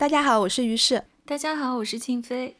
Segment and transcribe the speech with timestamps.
[0.00, 1.04] 大家好，我是于适。
[1.26, 2.56] 大家好，我是庆飞。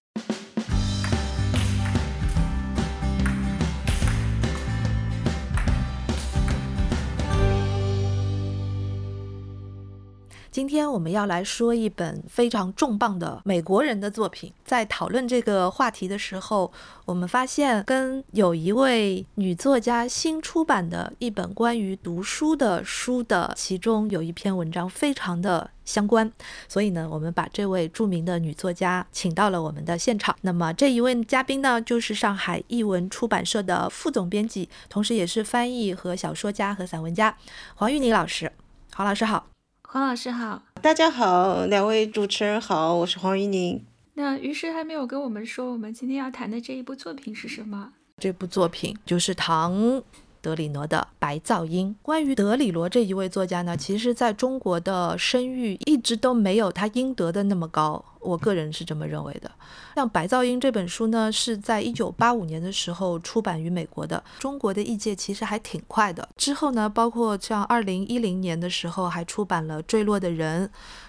[10.51, 14.53] 今天我们要来说一本非常重磅的美国人的作品。
[14.67, 16.71] 在讨论这个话题的时候，
[17.07, 26.31] 我们发现跟有一位女作家新出版的一本关于读书的书的其中有一篇文章非常的相关。
[26.69, 30.35] 所以呢，我们把这位著名的女作家请到了我们的现场。
[30.43, 37.37] 那么这一位嘉宾呢，就是上海译文出版社的副总编辑，同时也是翻译和小说家和散文家
[37.75, 38.53] 黄玉宁老师。
[38.95, 39.47] 黄老师好。
[39.83, 43.85] 黄老师好，大家好，两位主持人好，我是黄玉宁。
[44.15, 47.93] 那于是还没有跟我们说，我们今天要谈的这一部作品是什么？
[48.17, 50.03] 这部作品就是唐。
[50.41, 51.95] 德里罗的《白噪音》。
[52.05, 59.51] 关于德里罗这一位作家呢，其实在中国的声誉一直都没有他应得的那么高，我个人是这么认为的。
[59.95, 64.23] 像《白噪音》这本书呢，是在一九八五年的时候出版于美国的。
[64.39, 66.29] 中国的译界其实还挺快的。
[66.37, 70.67] 之后呢，包括像二零一零年的时候还出版了《坠落的人》，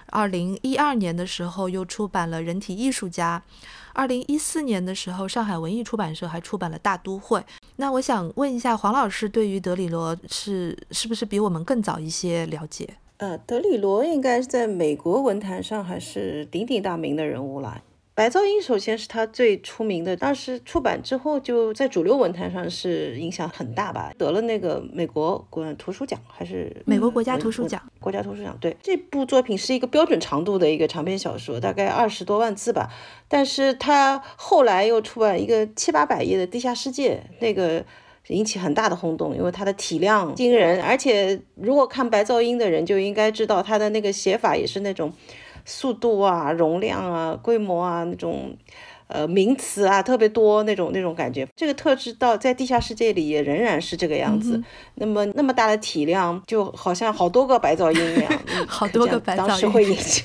[0.07, 3.41] 二零一二年的时候又出版了《人体艺术家》。
[3.93, 7.39] 二零一四年的时候，上海文艺出版社还出版了《大都会》。
[7.75, 12.87] 那我想问一下黄老师，对于德里罗是是不是比我们更早一些了解？
[13.17, 17.81] 呃，德里罗应该在美国文坛上还是鼎鼎大名的人物了。
[18.21, 27.81] 白噪音首先是他最出名的，当时出版之后就在主流文坛上是影响很大吧，得了那个美国国图书奖还是美国国家图书奖？
[27.99, 28.55] 国家图书奖。
[28.61, 32.91] 对，这部作品是一个标准长度的一个长篇小说，大概二十多万字吧。
[33.27, 37.83] 但是他后来又出版一个七八百页的《地下世界》，那个
[38.27, 45.11] 引起很大的轰动，因为它的体量惊人，而且如果看白噪音的人就应该知道，他的那个写法也是那种。
[45.71, 48.55] 速度啊，容量啊，规模啊，那种。
[49.13, 54.63] 呃，名词啊特别多那种那种感觉，这个特质到在地下世界里也仍然是这个样子。
[54.95, 58.31] 那么那么大的体量，就好像好多个白噪音一样，
[58.65, 60.23] 好多个白噪音，当时会引起，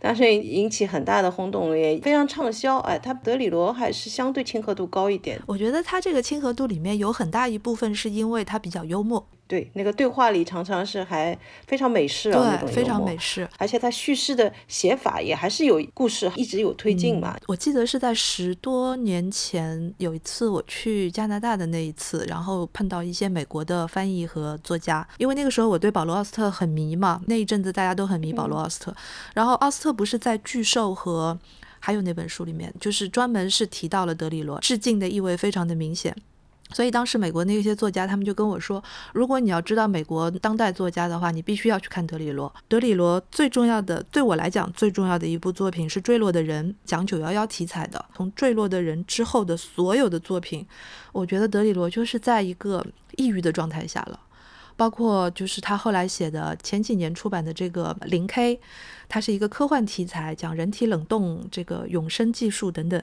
[0.00, 2.78] 当时引起很大的轰动，也非常畅销。
[2.78, 5.38] 哎，他德里罗还是相对亲和度高一点。
[5.44, 9.28] 我觉得他这个亲和度里面有很大一部分是因为他比较幽默。
[9.52, 17.36] 对，那个对话里常常是还非常美式啊，那种非常美式，而且它叙事的写法也还是有故事，一直有推进嘛。
[17.46, 28.96] 我记得是在十多年前有一次我去加拿大的那一次，然后碰到一些美国的翻译和作家，因为那个时候我对保罗·奥斯特很迷嘛，那一阵子大家都很迷保罗·奥斯特，
[29.34, 31.38] 然后奥斯特不是在巨兽和
[31.78, 36.16] 还有那本书里面，就是专门是提到了德里罗，致敬的意味非常的明显。
[36.74, 42.52] 所以当时美国那些作家，他们就跟我说，如果你要知道美国当代作家的话，你必须要去看德里罗。
[42.68, 48.04] 德里罗最重要的，对我来讲最重要的一部作品是《坠落的人》，讲九幺幺题材的。
[48.14, 50.66] 从《坠落的人》之后的所有的作品，
[51.12, 52.84] 我觉得德里罗就是在一个
[53.16, 54.18] 抑郁的状态下了。
[54.82, 58.58] 包括就是他后来写的前几年出版的这个零 K，
[59.08, 63.00] 它是一个科幻题材，讲人体冷冻这个永生技术等等，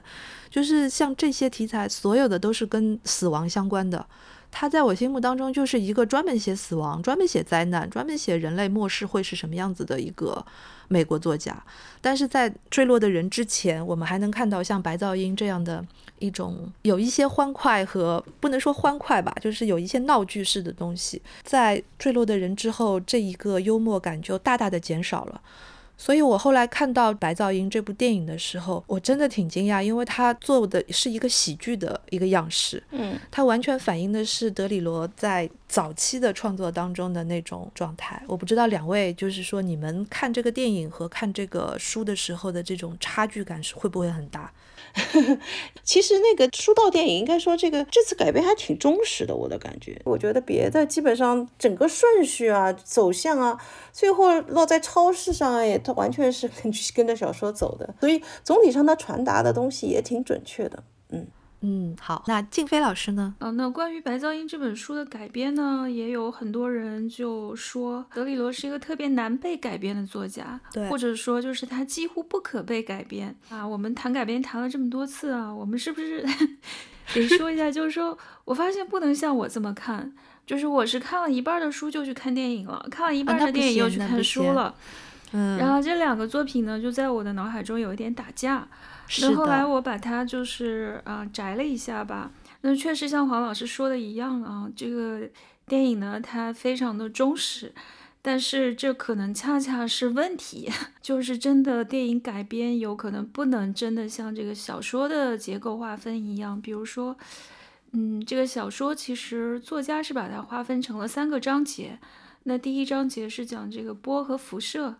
[0.50, 4.04] 就是像这些题材，所有的都是跟死亡相关的。
[4.50, 10.44] 他在我心目当中就是一个专门写死亡、专门写灾难、专门写人类末世会是什么样子的一个
[10.88, 11.62] 美国作家。
[12.00, 15.84] 但是在坠落的人之前，我们还能看到像白噪音这样的。
[16.20, 25.40] 一种有一些欢快和不能说欢快吧，就是有一些闹剧式的东西，在坠落的人之后，这一个幽默感就大大的减少了。
[26.00, 38.22] 所以我后来看到《白噪音》这部电影的时候，我真的挺惊讶，因为它做的是一个喜剧的一个样式，嗯，它完全反映的是德里罗在早期的创作当中的那种状态。
[38.26, 44.50] 我不知道两位就是说，你们看这个电影和看这个书的时候的这种差距感是会不会很大？
[45.82, 50.00] 其实那个书到电影，应该说这个这次改编还挺忠实的，我的感觉。
[50.04, 53.60] 我觉得别的基本上整个顺序啊、走向啊，
[53.92, 61.26] 最后落在超市上，也，它完全是 跟跟着小说走的，所以总体上它传达的东西也挺准确的，嗯。
[61.62, 63.34] 嗯，好，那静飞老师呢？
[63.38, 73.66] 嗯，那关于《白噪音》这本书的改编呢，也有很多人就说德里罗是一个特别难被改编的作家，对，或者说就是他几乎不可被改编啊。
[73.66, 76.24] 我们谈改编谈了这么多次啊，我们是不是
[77.12, 77.70] 得说一下？
[77.70, 78.16] 就是说
[78.46, 80.10] 我发现不能像我这么看，
[80.46, 84.74] 就是我是看了一半的书就去看电影了，看了一半的电影又去看书了，
[85.32, 88.66] 嗯，然后这两个作品呢，就在我的脑海中有一点打架。
[89.20, 92.30] 那后来我把它就是啊摘了一下吧，
[92.60, 95.28] 那确实像黄老师说的一样啊，这个
[95.66, 97.72] 电影呢它非常的忠实，
[98.22, 100.70] 但是这可能恰恰是问题，
[101.02, 107.16] 就是真的电影改编有可能不能真的像这个小说的结构划分一样，比如说，
[107.92, 111.98] 嗯，这个小说其实作家是把它划分成了三个章节，
[112.44, 114.94] 那第一章节是讲这个波和辐射，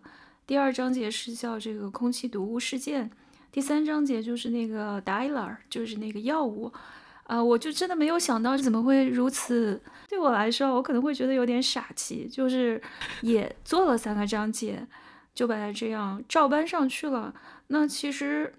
[0.46, 3.10] 第二章节是叫这个空气毒物事件，
[3.52, 6.72] 第三章节就是那个 dialer，就是那个药物。
[7.24, 9.80] 啊，我就真的没有想到怎么会如此。
[10.08, 12.80] 对我来说，我可能会觉得有点傻气，就是
[13.22, 14.86] 也做了三个章节，
[15.34, 17.34] 就把它这样照搬上去了。
[17.68, 18.52] 那其实。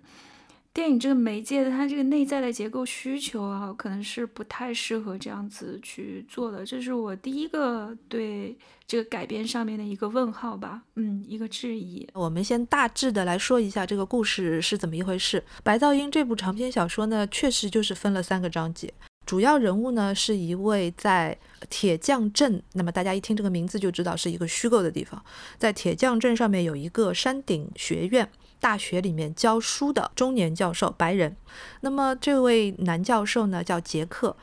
[0.74, 6.66] 电影这个媒介的它这个内在的结构需求啊，可能是不太适合这样子去做的。
[6.66, 8.58] 这是我第一个对
[8.88, 12.08] 这个改编上面的一个问号吧，嗯，一个质疑。
[12.14, 15.42] 我们先大致的来说一下这个故事是怎么一回事。
[15.62, 18.94] 《白噪音》这部长篇小说呢，确实就是分了三个章节。
[19.26, 21.38] 主要人物呢是一位在
[21.70, 25.22] 铁匠镇，那么大家一听这个名字就知道是一个虚构的地方，
[25.58, 28.30] 在铁匠镇上面有一个山顶学院。
[28.62, 31.36] 大学里面教书的中年教授，白人。
[31.82, 34.34] 那么这位男教授呢，叫杰克。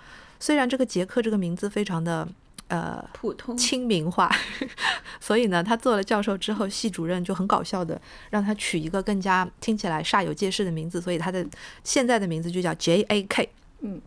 [0.40, 2.28] 虽然这个杰克这个名字非常的
[2.66, 4.30] 呃普通亲民化，
[5.20, 8.00] 所以呢，他做了教授之后，系主任就很搞笑的
[8.30, 11.46] 让他取一个更加听起来煞有介事的名字，所以他的
[11.84, 13.48] 现在的名字就叫 J A K。
[13.80, 14.02] 嗯，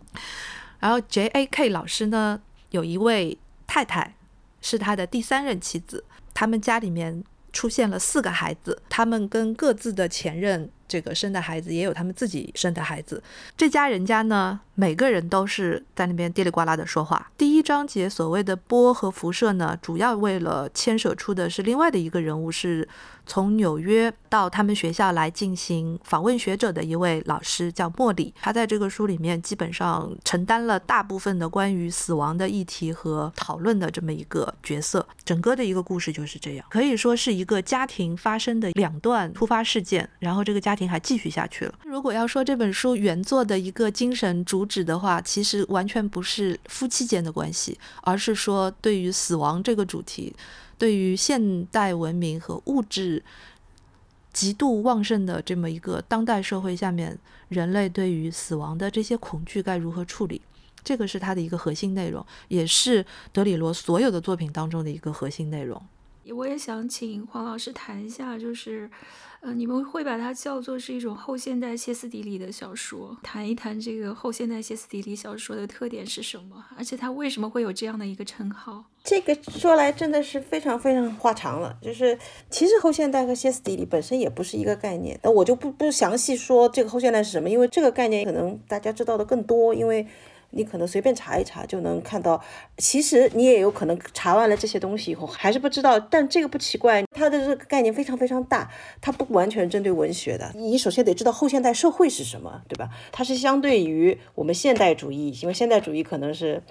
[0.80, 2.40] 然后 J A K 老师呢，
[2.72, 4.14] 有一位太太
[4.62, 6.04] 是他的第三任妻子，
[6.34, 7.24] 他们家里面。
[7.52, 10.70] 出现了四个孩子，他们跟各自的前任。
[10.92, 13.24] 这个生的孩子也有他们自己生的孩子，
[13.56, 17.32] 这家人家呢，每个人都是在那边叽里呱啦的说话。
[17.38, 22.86] 第一章节所谓的波和辐射呢，主要为了牵扯出的是另外的一个人物，是
[23.26, 28.34] 从纽约到他们学校来进行访问学者的一位老师，叫莫里。
[28.42, 35.08] 他在这个书里面基本上承担了大部分的关于死亡的议题和讨论的这么一个角色。
[35.24, 40.81] 整个的一个故事就是这样，可以说是一个家庭发生的两段突发事件，然后这个家庭。
[40.90, 41.74] 还继续下去了。
[41.84, 50.34] 如果要说这本书原作的一个精神主旨的话，其实完全不是夫妻间的关系，而是说对于死亡这个主题，
[50.78, 53.24] 对于现代文明和物质
[54.34, 57.18] 极度旺盛的这么一个当代社会下面，
[57.50, 60.42] 人类对于死亡的这些恐惧该如何处理，
[60.84, 65.82] 这个是它的一个核心内容，也是德里罗所有的作品当中的一个核心内容。
[66.30, 68.90] 我也想请黄老师谈一下，就是。
[69.42, 78.86] 呃，你们会把它叫做是一种后现代歇斯底里的小说，谈一谈这个后现代歇斯底里小说的特点是什么，而且它为什么会有这样的一个称号？
[79.04, 82.16] 这个说来真的是非常非常话长了，就是
[82.52, 90.08] 其实后现代和歇斯底里本身也不是一个概念，那我就不不详细说这个后现代是什么，因为这个概念可能大家知道的更多，因为。
[90.52, 92.42] 你可能随便查一查就能看到，
[92.78, 98.70] 其实你也有可能查完了这些东西以后还是不知道，但这个不奇怪，它的这个概念非常非常大，
[99.02, 100.52] 它不完全针对文学的。
[100.56, 102.90] 你首先得知道后现代社会是什么，对吧？
[103.12, 106.62] 它是相对于我们现代主义，因为现代主义可能是，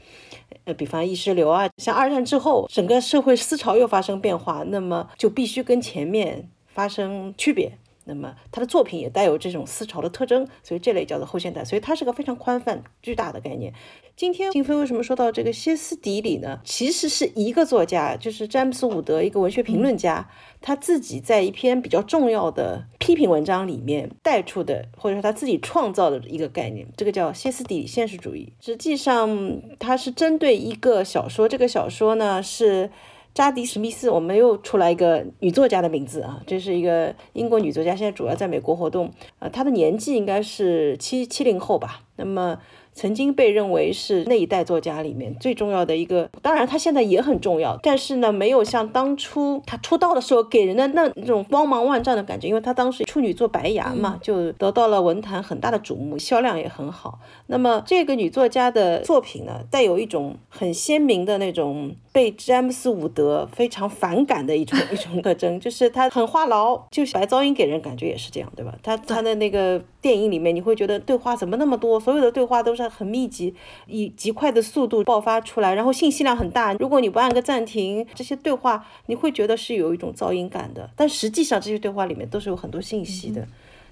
[0.65, 7.73] 呃，比方意识流啊，像二战之后整个社会思潮又发生变化，那么就必须跟前面发生区别。
[8.05, 13.73] 那么他的作品也带有这种思潮的特征，所以这类叫做后现代，所以它是个非常宽泛巨大的概念。
[14.17, 16.61] 今天金飞为什么说到这个歇斯底里呢？
[16.65, 20.29] 其实是一个作家，就是詹姆斯伍德，一个文学评论家，
[20.61, 28.53] 他自己在一篇比较重要的批评文章里面带出的，或者说他自己创造的一个概念，这个叫歇斯底里现实主义。
[28.61, 32.91] 实际上，它是针对一个小说，这个小说呢是。
[33.35, 39.11] 扎迪·史密斯，我们又出来一个女作家的名字啊，这是一个英国女作家，现在主要在美国活动。
[39.39, 42.03] 呃，她的年纪应该是七七零后吧。
[42.17, 42.59] 那么。
[43.01, 57.21] 曾经被认为是那一代作家里面最重要的一个，当然他现在也很重要，但是呢，没有像当初他出道的时候给人的那那种光芒万丈的感觉，因为他当时处女作《白牙》嘛，就得到了文坛很大的瞩目，销量也很好。
[57.47, 68.75] 那么这个女作家的作品呢，带有一种很鲜明的那种被詹姆斯·伍德非常反感的一种一种特征，就是她很话痨，就是白噪音给人感觉也是这样，对吧？
[68.83, 72.81] 她她的那个电影里面，你会觉得对话怎么那么多，所有的对话都是。
[72.91, 73.55] 很密集，
[73.87, 76.73] 以极快的速度爆发出来，然后信息量很大。
[76.75, 80.91] 如果你不按个暂停，这些对话你会觉得是有一种噪音感的。
[80.97, 83.47] 但实际上，这些对话里面都是有很多信息的。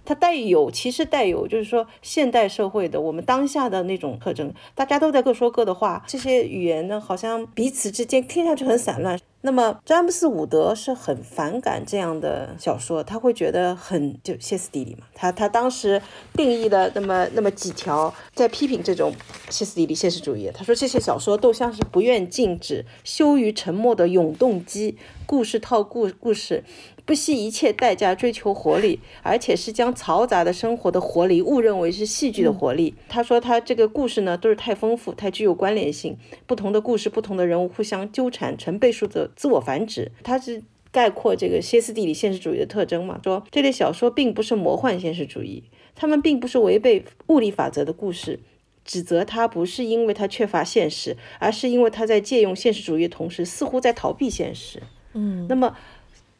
[0.08, 9.20] 它带有其实带有就是说现代社会的我们当下的那种特征，大家都在各说各的话，这些语言呢好像彼此之间听上去很散乱。
[9.42, 15.06] 那么詹姆斯·伍德是很反感这样的小说，他会觉得很就歇斯底里嘛。
[15.14, 16.00] 他他当时
[16.32, 19.12] 定义了那么那么几条，在批评这种
[19.50, 20.50] 歇斯底里现实主义。
[20.54, 24.96] 他说这些小说都像是不愿静止、羞于沉默的永动机，
[25.26, 26.64] 故事套故故事。
[27.08, 32.94] 不惜一切代价追求活力，而且是将嘈杂的生活的活力误认为是戏剧的活力。
[33.08, 40.12] 他说他这个故事呢都是太丰富，太具有关联性，不同的故事，不同的人物互相纠缠，成倍数的自我繁殖。
[40.22, 40.62] 他是
[40.92, 43.18] 概括这个歇斯底里现实主义的特征嘛？
[43.24, 48.40] 说这类小说并不是魔幻现实主义，他们并不是违背物理法则的故事。
[48.84, 54.82] 指责他不是因为他缺乏现实，而是因为他在借用现实主义的同时，似乎在逃避现实。
[55.14, 55.74] 嗯，那么。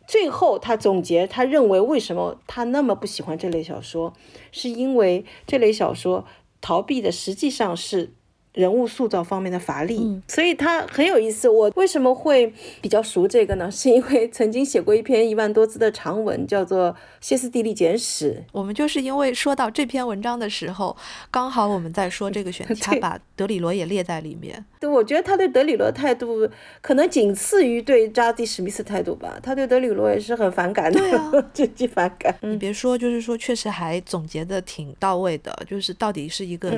[0.08, 4.14] 最后，他总结，他认为为什么他那么不喜欢这类小说，
[4.50, 6.24] 是因为这类小说
[6.60, 8.14] 逃避的实际上是。
[8.54, 11.48] 人物塑造方面的乏力，所以他很有意思。
[11.48, 13.70] 我为什么会比较熟这个呢？
[13.72, 16.90] 是因为曾经写过一篇一万多字的长文，叫做
[17.20, 18.44] 《歇斯底里简史》。
[18.52, 20.96] 我们就是因为说到这篇文章的时候，
[21.30, 24.64] 刚好我们在说这个选题，他把德里罗也列在里面。
[24.80, 26.48] 对，我觉得他对德里罗态度
[26.80, 29.38] 可能仅次于对扎迪史密斯态度吧。
[29.42, 31.00] 他对德里罗也是很反感的，
[31.52, 32.34] 极其反感。
[32.42, 36.72] 你别说，就是说确实还总结的挺到位的，就是到底是一个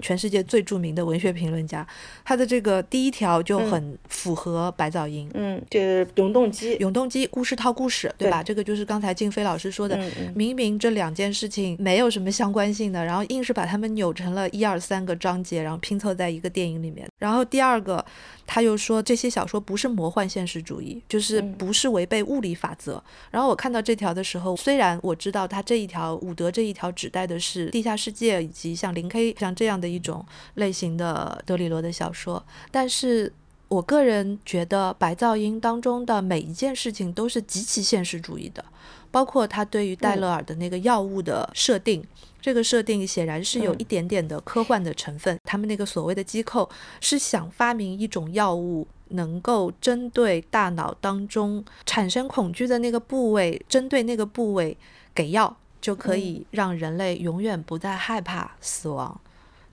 [0.00, 1.36] 全世界最著名的文学。
[1.36, 1.86] 评论家，
[2.24, 8.42] 他的这个第一条就很符合白噪音，嗯，就是永动机，永动机，故事套故事，对吧？
[8.42, 10.00] 这个就是刚才静飞老师说的，
[10.34, 17.06] 明明这两件事情没有什么相关性的，然后硬是把它们扭成了一二三个章节，然后拼凑在一个电影里面。
[17.18, 18.02] 然后第二个，
[18.46, 23.02] 他又说这些小说不是魔幻现实主义，就是不是违背物理法则。
[23.30, 31.05] 然后我看到这条的时候，虽然我知道他这一条伍德这一条指代的是地下世界以及像零 K 像这样的一种类型的。
[31.06, 33.32] 呃，德里罗的小说，但是
[33.68, 38.64] 我个人觉得《白噪音》当中的每一件事情都是极其现实主义的，
[39.12, 42.04] 包括他对于戴勒尔的那个药物的设定，
[42.40, 45.38] 这个设定显然是有一点点的科幻的成分。
[45.44, 46.68] 他们那个所谓的机构
[47.00, 54.76] 是想发明一种药物，能够针对大脑当中产生恐惧的那个部位，针对那个部位
[55.14, 59.20] 给药，就可以让人类永远不再害怕死亡。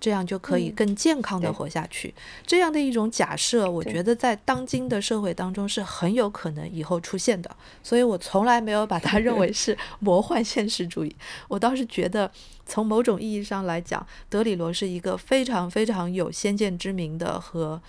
[0.03, 2.13] 这样就可以更健康的活下去。
[2.45, 7.49] 这样的一种假设，我觉得在当今的社会当中是很有可能以后出现的。
[7.81, 11.15] 所以我从来没有把它认为 是魔幻现实主义。
[11.47, 12.29] 我倒是觉得，
[12.65, 17.81] 从某种意义上来讲，德里罗是一个非常非常有先见之明的和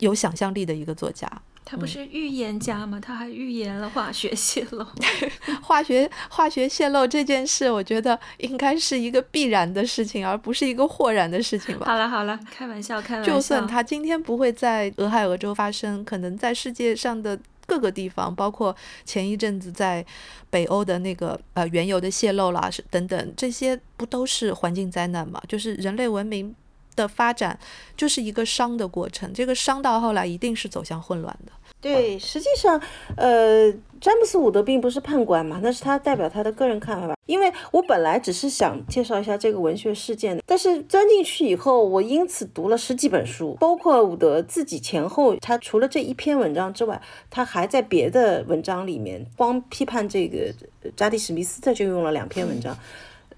[0.00, 1.30] 有想象力的一个作家。
[1.64, 3.00] 他不是预言家吗？
[3.00, 4.86] 他还预言了化学泄漏。
[5.62, 11.86] 化学化学泄漏这件事，我觉得应该是一个必然的事情，而不是一个豁然的事情吧。
[11.86, 13.32] 好了好了，开玩笑开玩笑。
[13.32, 20.04] 就算他今天不会在俄亥俄州发生，可能在世界上的各个地方，包括前一阵子在
[20.50, 25.40] 北欧的那个呃原油的泄漏啦，是等等，这些不都是环境灾难吗？
[25.48, 26.54] 就是人类文明。
[26.96, 27.58] 的发展
[27.96, 31.52] 就是一个商的过程，这个商到后来一定是走向混乱的。
[31.80, 32.80] 对，实际上，
[33.14, 33.70] 呃，
[34.00, 37.14] 詹姆斯·伍德并不是判官嘛，那是他代表他的个人看法吧。
[37.26, 46.98] 因为我本来只是想介绍一下这个文学事件的，但是钻进去以后，我因此读了十几本书，包括伍德自己前后，他除了这一篇文章之外，
[47.30, 50.54] 他还在别的文章里面，光批判这个
[50.96, 52.74] 扎蒂·史密斯，他就用了两篇文章。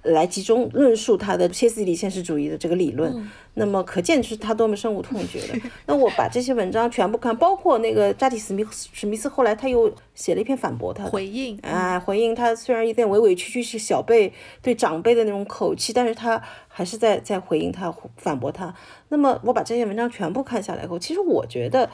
[0.06, 5.54] 来集中论述他的歇斯底里现实主义的这个理论，那么可见是他多么深恶痛绝的。
[5.86, 14.32] 那我把这些文章全部看，包括那个扎蒂史密史密斯后来他又写了一篇反驳他回应啊，回应他虽然有点委委屈屈是小辈
[14.62, 18.74] 对长辈的那种口气，但是他还是在在回应他反驳他。
[19.08, 21.90] 那么我把这些文章全部看下来后，其实我觉得。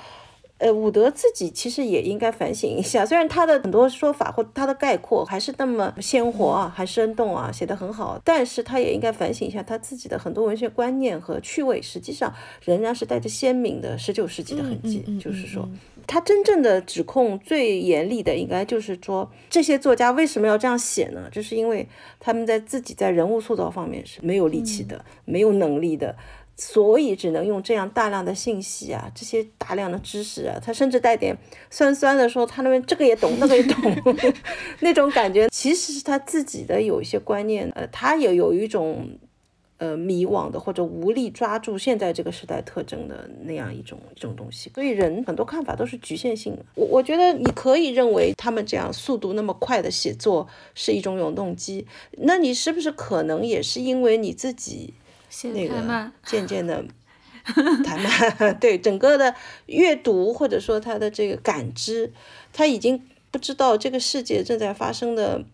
[0.63, 12.33] 呃，伍德自己其实也应该反省一下，虽然他的很多说法或他的概括还是那么鲜活啊，还生动啊，写得很好，但是他也应该反省一下他自己的很多文学观念和趣味，实际上
[12.65, 15.03] 仍然是带着鲜明的十九世纪的痕迹。
[15.19, 15.69] 就是说，
[16.07, 21.29] 他真正的指控最严厉的，应该就是说这些作家为什么要这样写呢？
[21.33, 21.89] 就是因为
[22.21, 26.15] 他们在自己在人物塑造方面是没有力气的，没有能力的。
[26.65, 31.37] 所以只能用这样大量的信息啊，这些大量的知识啊，他甚至带点
[31.71, 33.77] 酸酸的说，他那边这个也懂，那个也懂，
[34.79, 39.19] 那种感觉其实是他自己的有一些观念，呃，他也有一种。
[39.79, 44.71] 呃迷惘的或者无力抓住现在这个时代特征的那样一种一种东西。
[44.73, 46.65] 所以人很多看法都是局限性的。
[46.77, 51.85] 我我觉得你可以认为他们这样速度那么快的写作是一种永动机，
[52.19, 54.95] 那你是不是可能也是因为你自己
[55.55, 56.85] 那个渐渐的
[57.85, 58.01] 谈
[58.39, 58.59] 慢？
[58.59, 59.35] 对整个的
[59.67, 62.13] 阅读或者说他的这个感知，
[62.53, 65.45] 他已经不知道这个世界正在发生的。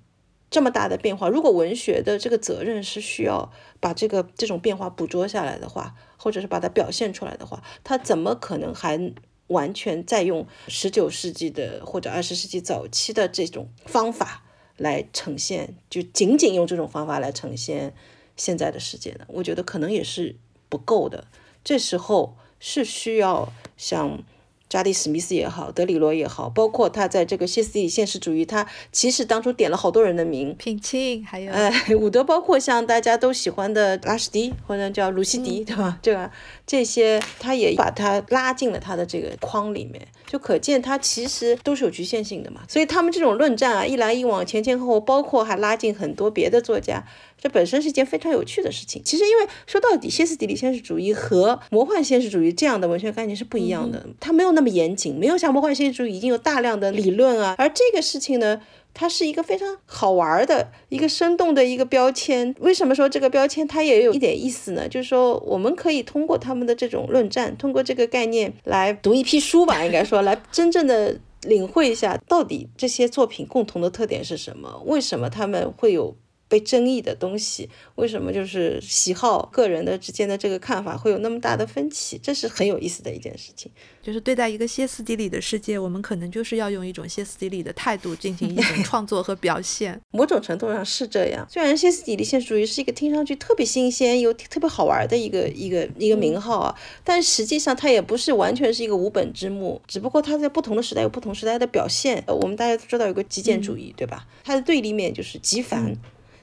[0.50, 9.12] 这么大的变化，如果文学的这个责任是需要把这个这种变化捕捉下来的话，或者是把它表现出来的话，他怎么可能还
[9.48, 14.42] 完全在用十九世纪的或者二十世纪早期的这种方法
[14.78, 15.74] 来呈现？
[15.90, 17.92] 就仅仅用这种方法来呈现
[18.38, 19.26] 现在的世界呢？
[19.28, 20.36] 我觉得可能也是
[20.70, 21.24] 不够的。
[21.62, 24.22] 这时候是需要像。
[24.70, 35.98] 扎迪·史密斯也好，德里罗也好，包括他在这个歇斯底里现实主义，他其实当初点了好多人的名，品清，还有哎，伍德，包括像大家都喜欢的拉什迪或者叫鲁西迪，对吧？
[36.02, 36.30] 这个
[36.66, 42.60] 这些，他也把他拉进了他的这个框里面，就可见他其实都是有局限性的嘛。
[42.68, 47.06] 所以他们这种论战啊，一来一往，前前后后，包括还拉进很多别的作家。
[47.40, 49.00] 这本身是一件非常有趣的事情。
[49.04, 54.04] 其实，因为说到底，歇斯底里现实主义和魔幻现实主义这样的文学概念是不一样的。
[54.18, 57.54] 它没有那么严谨，没有像魔幻现实主义已经有大量的理论啊。
[57.56, 58.60] 而这个事情呢，
[58.92, 62.54] 它是一个非常好玩的一个生动的一个标签。
[62.58, 64.88] 为什么说这个标签它也有一点意思呢？
[64.88, 74.82] 就是说，我们可以通过他们的这种论战，通过这个概念来读一批书吧，应该说来真正的领会一下，到底这些作品共同的特点是什么？
[74.86, 76.16] 为什么他们会有？
[76.48, 82.18] 被争议的东西，为什么就是喜好个人的之间的这个看法会有那么大的分歧？
[82.22, 83.70] 这是很有意思的一件事情。
[84.02, 90.00] 就是对待一个歇斯底里的世界，我们可能就是要用一种歇斯底里的态度进行一种创作和表现。
[90.10, 91.46] 某种程度上是这样。
[91.50, 96.74] 虽然歇斯底里现实主义是一个听上去特别新鲜又特别好玩的一个一个一个名号啊，
[97.04, 102.24] 但实际上它也不是完全是一个无本之木，只不过它在不同的时代有不同时代的表现。
[102.26, 104.26] 我们大家都知道有个极简主义，对吧？
[104.42, 105.94] 它的对立面就是极繁。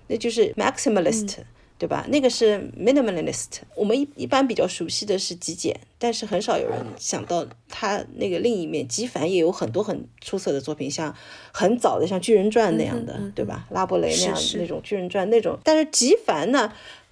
[0.07, 1.37] 那就是 maximalist，
[1.77, 2.05] 对吧？
[2.09, 3.59] 那个是 minimalist。
[3.75, 11.13] 我们一一般比较熟悉的是极简，但是很少有人想到他那个另一面极繁也有很多很出色的作品，像
[11.51, 13.65] 很早的像《巨人传》那样的，对吧？
[13.71, 16.71] 拉伯雷那样那种《巨人传》那种，但是极繁呢？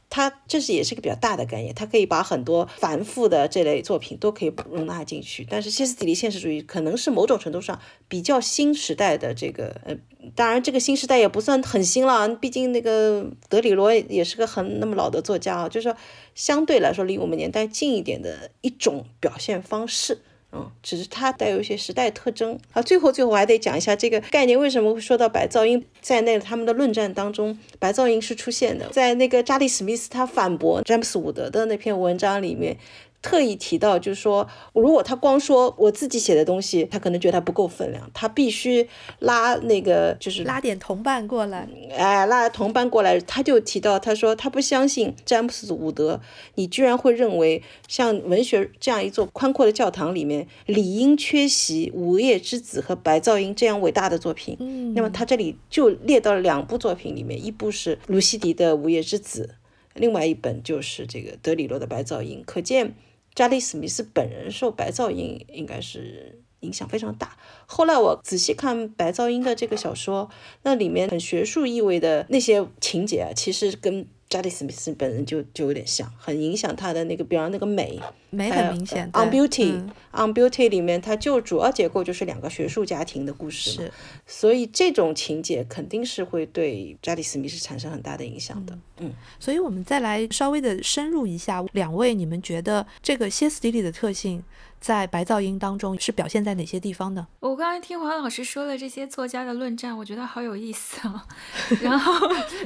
[0.10, 5.46] 它这是也是个比较大的概念，它可以把很多繁复的这类作品都可以容纳进去。
[5.50, 9.98] 但是歇斯底里现实主义可能是某种程度上比较新时代的这个呃，
[10.36, 15.98] 当然这个新时代也不算很新了，毕竟那个德里罗也是个很那么老的作家啊，就是说
[16.36, 20.20] 相对来说离我们年代近一点的一种表现方式。
[20.54, 22.82] 嗯，只是它带有一些时代特征好。
[22.82, 28.88] 最后，最后我还得讲一下这个概念为什么会说到白噪音在内他们的论战当中，白噪音是出现的。
[28.90, 32.78] 在那个查理·史密斯他反驳詹姆斯·伍德的那篇文章里面。
[33.24, 38.88] 特意提到，就是说，如果他光说我自己写的东西，他可能觉得他不够分量，他必须
[39.20, 43.18] 拉那个，就是拉点同伴过来，哎，拉同伴过来。
[43.22, 46.20] 他就提到，他说他不相信詹姆斯·伍德，
[46.56, 54.58] 你居然会认为像文学这样一座宽阔的教堂里面，理应缺席《午夜之子》和《白噪音》这样伟大的作品。
[54.60, 59.52] 嗯，那么他这里就列到了两部作品里面，一部是卢西迪的《午夜之子》，
[59.94, 62.94] 另外一本就是这个德里罗的《白噪音》，可见。
[63.34, 67.38] 加利·史密斯本人受白噪音应该是影响非常大。
[67.66, 70.30] 后来我仔细看白噪音的这个小说，
[70.64, 74.08] 那里面很学术意味的那些情节，其实跟。
[74.34, 78.00] 查理·史密斯本人就就有点像，很影响他的那个，比方那个美，
[78.32, 79.08] 美很明显。
[79.14, 83.92] On Beauty，On Beauty 里面，它就主要结构就是两个学术家庭的故事是，
[84.26, 88.78] 所以这种情节肯定是会对查理·史密斯产生很大的影响的。
[89.00, 94.44] 嗯，所以我们再来稍微的深入一下，两位你们觉得这个歇斯底里的特性？
[94.84, 97.26] 在白噪音当中是表现在哪些地方呢？
[97.40, 101.26] 我刚才听黄老师说了这些作家的论战，我觉得好有意思啊。
[101.82, 102.14] 然后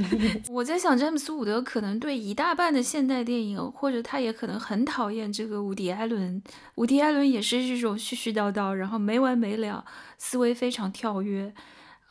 [0.50, 6.42] 我在想，詹姆斯·伍德可能对一大半的现代电影，或者他也可能很讨厌这个伍迪·艾伦。
[6.74, 9.86] 伍迪·艾伦也是这种絮絮叨叨，然后没完没了，
[10.18, 11.54] 思维非常跳跃。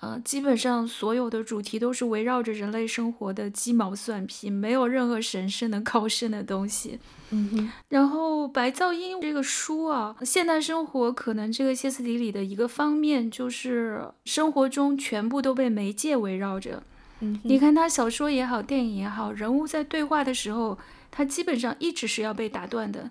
[0.00, 6.98] 呃，基本上所有的主题都是围绕着人类生活的鸡毛蒜皮，没有任何神圣的高深的东西。
[7.30, 7.72] 嗯哼。
[7.88, 16.82] 然后《白噪音》这个书啊，现代生活可能这个歇斯底里的一个方面就是生活中全部都被媒介围绕着。
[17.20, 20.78] 嗯，你看他小说也好，电影也好，人物在对话的时候，
[21.10, 23.10] 他基本上一直是要被打断的。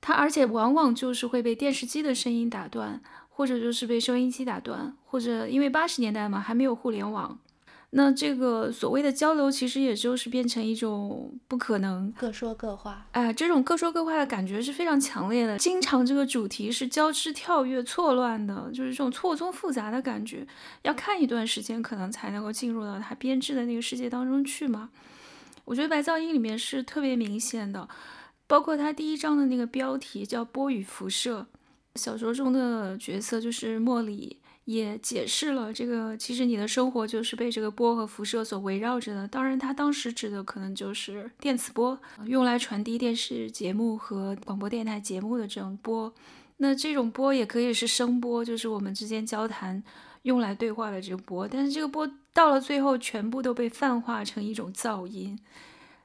[0.00, 3.00] 他而且往往就是会被电视机的声音打断。
[3.38, 7.38] 或者就是被收音机打断，或者因为八十年代嘛还没有互联网，
[7.90, 13.06] 那这个所谓的交流，其实也就是变成一种不可能，各说各话。
[13.12, 15.56] 哎，这种各说各话的感觉是非常强烈的。
[15.56, 20.44] 经常这个主题是交织、跳跃、错乱的，就是这种错综复杂的感觉。
[20.82, 24.90] 要看一段时间，可能才能够进入到他编织的那个世界当中去嘛。
[25.64, 27.88] 我觉得《白噪音》里面是特别明显的，
[28.48, 31.46] 包括它第一章的那个标题叫“波与辐射”，
[31.98, 34.38] 小说中的角色就是莫里。
[34.68, 39.26] 也解释了这个，其实你的生活就是被这个波和辐射所围绕着的。
[39.26, 46.12] 当然，他当时指的可能就是电磁波，用来传递电视节目和广播电台节目的这种波。
[46.58, 49.82] 那这种波也可以是声波，就是我们之间交谈
[50.24, 51.48] 用来对话的这个波。
[51.48, 55.38] 但是这个波到了最后，全部都被泛化成一种噪音，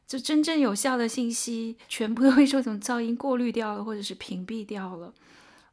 [0.07, 5.13] 就真正有效的信息全部都被这种噪音过滤掉了，或者是屏蔽掉了。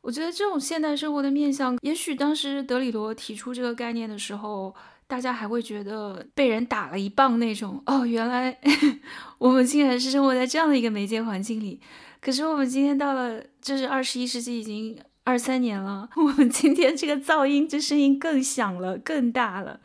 [0.02, 4.74] 我觉得这种现代生活的面相，也许当时德里罗提出这个概念的时候，
[5.06, 7.82] 大家还会觉得被人打了一棒那种。
[7.86, 8.58] 哦，原来
[9.38, 11.80] 我们竟然是生活在这样的一个媒介环境里。
[12.20, 19.80] 可是我们今天到了，这是二十一世纪，已经二三年了， 我们今天这个噪音，这声音更响了，更大了。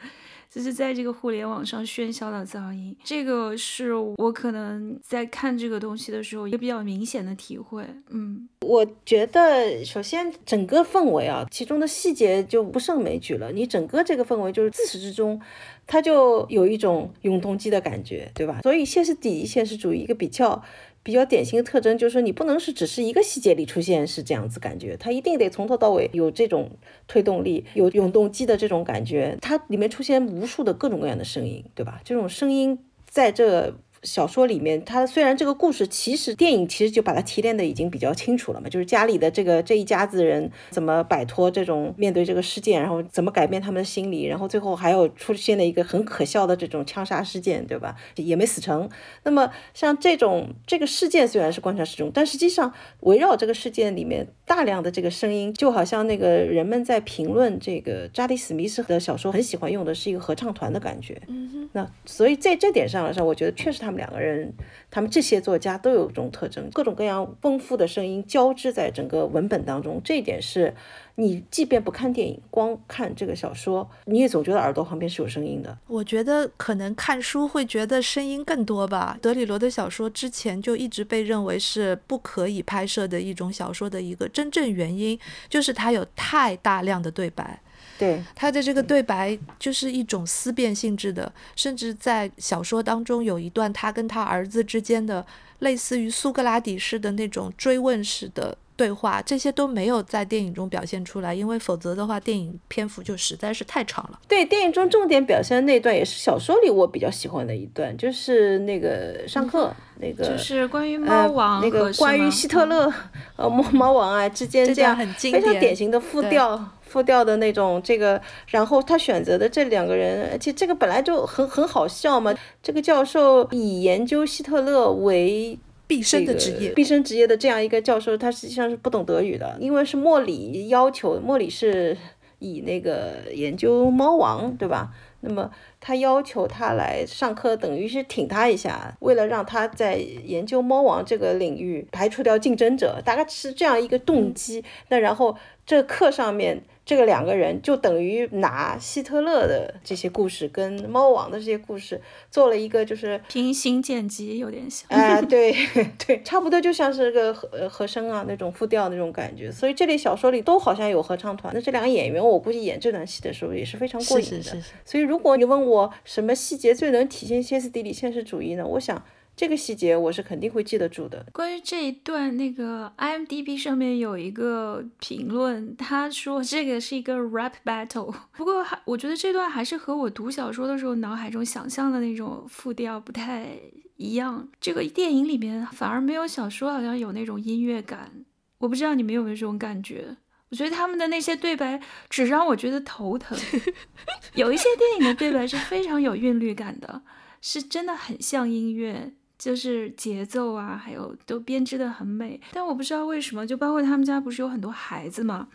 [0.56, 7.84] 就是在这个互联网上喧嚣的噪音，这个是我可能在看这个东西的时候一个比较明显的体会。
[8.10, 13.52] 嗯，我觉得首先整个氛围啊，其中的细节就不胜枚举了。
[13.52, 15.38] 你整个这个氛围就是自始至终，
[15.86, 18.62] 它就有一种永动机的感觉，对吧？
[18.62, 20.64] 所以现实主义、现实主义一个比较。
[21.06, 26.72] 比较典型的特征就是说，你不能是只是一个细节里出现是这样子感觉，它一定得从头到尾有这种
[27.08, 32.02] 推动力，有永动机的这种感觉，它里面出现无数的各种各样的声音，对吧？
[32.04, 33.76] 这种声音在这。
[34.06, 47.96] 小说里面，他虽然这个故事，其实电影其实就把它提炼的已经比较清楚了嘛，就是家里的这个这一家子人怎么摆脱这种面对这个事件，然后怎么改变他们的心理，然后最后还有出现了一个很可笑的这种枪杀事件，对吧？
[48.16, 48.88] 也没死成。
[49.24, 61.22] 那么像这种这个事件虽然是观察时钟，但实际上围绕这个事件里面大量的这个声音，就好像那个人们在评论这个扎迪史密斯的小说，很喜欢用的是一个合唱团的感觉。
[61.28, 61.70] 嗯哼。
[61.74, 64.54] 那所以在这点上来说，我觉得确实他两个人，
[64.90, 70.02] 他们这些作家都有这种特征，各种各样丰富的声音交织在整个文本当中。
[70.04, 70.74] 这一点是
[71.16, 75.78] 你即便不看电影，光看这个小说，你也总觉得耳朵旁边是有声音的。
[75.88, 79.18] 我觉得可能看书会觉得声音更多吧。
[79.22, 87.62] 德里罗的小说之前就一直被认为是不可以拍摄的一种小说的一个真正原因，就是它有太大量的对白。
[87.98, 88.22] 对。
[88.36, 95.26] 他的这个对白就是一种思辨性质的，甚至在小说当中有一段他跟他儿子之间的
[95.60, 104.20] 类似于苏格拉底式的那种追问式的对话，这些都没有在电影中表现出来，因为否则的话电影篇幅就实在是太长了。
[104.28, 112.92] 对，电影中重点表现的那段也是小说里我比较喜欢的一段，就是那个上课那个，就是关于猫王那个关于希特勒
[113.38, 115.74] 呃猫猫王啊之间这样非常典。
[115.74, 116.72] 型的复调。
[116.86, 122.34] 复调的那种，这个，然后他选择的这两个人，而且这个本来就很很好笑嘛。
[122.64, 131.98] 这个教授以研究希特勒为毕生的职业，毕生职业的这样一个教授，他实际上是不懂德语的，因为是莫里要求，莫里是
[132.40, 134.92] 以那个研究猫王，对吧？
[135.22, 135.50] 那么
[135.82, 144.64] 他要求他来上课，等于是挺他一下，为了让他在研究猫王这个领域排除掉竞争者，大概是这样一个动机。
[144.90, 146.64] 那然后这课上面。
[146.86, 154.88] 这个两个人就等于拿希特勒的这些故事跟猫王的这些故事做了一个就是平行剪辑，有点像。
[154.90, 155.56] 哎， 对
[156.06, 159.52] 对，差不多就像是个和和声啊那种复调那种感觉。
[159.52, 161.52] 所以这类小说里都好像有合唱团。
[161.56, 164.44] 那这两个演员，我估计演这段戏的时候也是非常过瘾的。
[164.44, 164.74] 是是是。
[164.86, 168.64] 所以如果你问我什么细节最能体现歇斯底里现实主义呢？
[168.66, 169.04] 我想。
[169.36, 171.26] 这个细节我是肯定会记得住的。
[171.34, 178.16] 关于这一段，那个 IMDB 上面有一个评论，他说这个是一个 rap battle。
[178.32, 183.60] 不过还我觉得这段还是和我读小说的时候脑海中想象的那种复调不太
[183.98, 184.48] 一样。
[184.62, 188.26] 这个电影里面反而没有小说好像有那种音乐感。
[188.60, 190.16] 我不知道你们有没有这种感觉？
[190.50, 193.38] 我觉得他们的那些对白只让我觉得头疼。
[194.36, 197.02] 有一些电影的对白是非常有韵律感的，
[197.42, 199.12] 是真的很像音乐。
[199.38, 205.48] 就是节奏啊，还有都编织的很美，但我不知道为什么，就包括他们家不是有很多孩子嘛，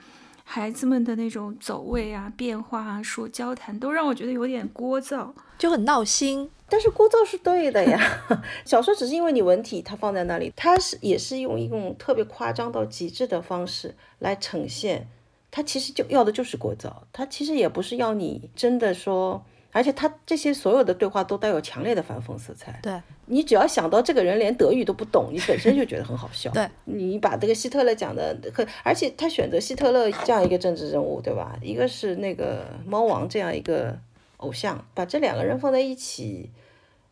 [0.45, 6.51] 孩子们的那种走位啊、变化啊、说交谈，都让我觉得有点聒噪，就很闹心。
[6.69, 7.99] 但是聒噪是对的呀，
[8.65, 15.09] 小说只是因为你文体它放在那里，它是也是用一种特别夸张到极致的方式来呈现，
[15.51, 19.45] 它其实就要的就是聒噪，它其实也不是要你真的说。
[19.73, 22.79] 而且他这些所有的对话都带有强烈的反讽色彩。
[22.83, 26.51] 对你只要想到这个人连德语都不懂，你本身就觉得很好笑。
[26.55, 31.57] 对，你把这个希特勒讲的很，而且他选择希特勒这样一个政治人物，对吧？
[31.63, 33.97] 一个是那个猫王这样一个
[34.39, 36.51] 偶像，把这两个人放在一起。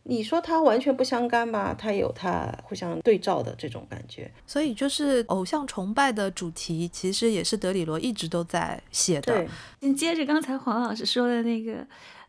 [0.04, 1.76] 你说他完全不相干吧？
[1.78, 9.46] 他有他互相对照的这种感觉，所以就是偶像崇拜的主题，其实也是德里罗一直都在写的。
[9.78, 11.86] 对，接着刚才黄老师说的那个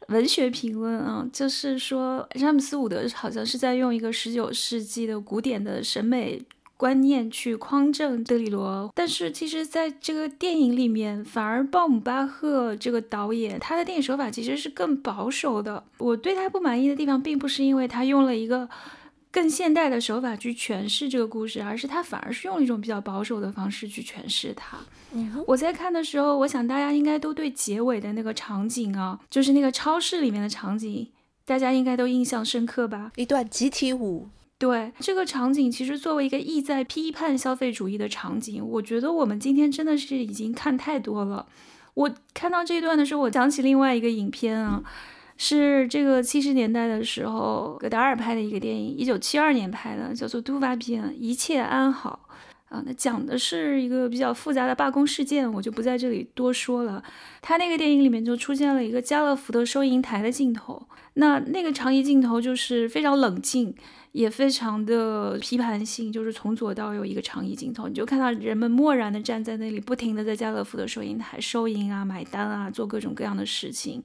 [0.10, 6.42] 文学评论啊，就是说詹姆斯伍德好像是在用一个十九世纪的古典的审美。
[6.80, 15.84] 观念去匡正德里罗，但是其实，在这个电影里面，反而鲍姆巴赫这个导演，他的电影手法其实是更保守的。
[15.98, 18.70] 我对他不满意的地方，并不是因为他用了一个
[19.32, 24.78] 更现代的手法去诠释这个故事，而是他反而是用了一种比较保守的方式去诠释它。
[25.48, 31.08] 我在看的时候，我想大家应该都对结尾的那个场景啊，就是那个超市里面的场景，
[31.46, 33.12] 大家应该都印象深刻吧？
[33.16, 34.30] 一段集体舞。
[34.58, 41.48] 对这个场景，其实作为一个意在批判消费主义的场景，我觉得我们今天真的是已经看太多了。
[41.94, 44.84] 我看到这一段的时候，我想起另外一个影片啊，
[45.42, 52.28] 是这个七十年代的时候戈达尔拍的一个电影，一九七二年拍的，叫做《杜瓦片一切安好》
[52.76, 52.84] 啊。
[52.86, 57.02] 那讲的是一个比较复杂的罢工事件，我就不在这里多说了。
[57.42, 63.74] 他那个电影里面就出现了一个家乐福的收银台的镜头，那那个长移镜头就是非常冷静。
[64.12, 74.04] 也非常的批判性，就是从左到右一个长移镜头，你就看到人们漠然的站在那里，不停的在家乐福的收银台收银啊、买单啊、做各种各样的事情。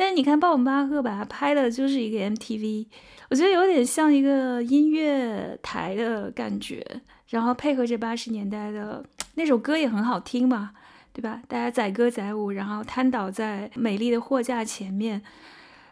[0.00, 2.86] 但是你看鲍姆巴赫把它拍的就是一个 MTV，
[3.30, 6.86] 我觉得有点像一个音乐台的感觉，
[7.30, 10.70] 然后配合着八十年代的那首歌也很好听嘛，
[11.12, 11.42] 对吧？
[11.48, 15.20] 大家载歌载舞，然后瘫倒在美丽的货架前面。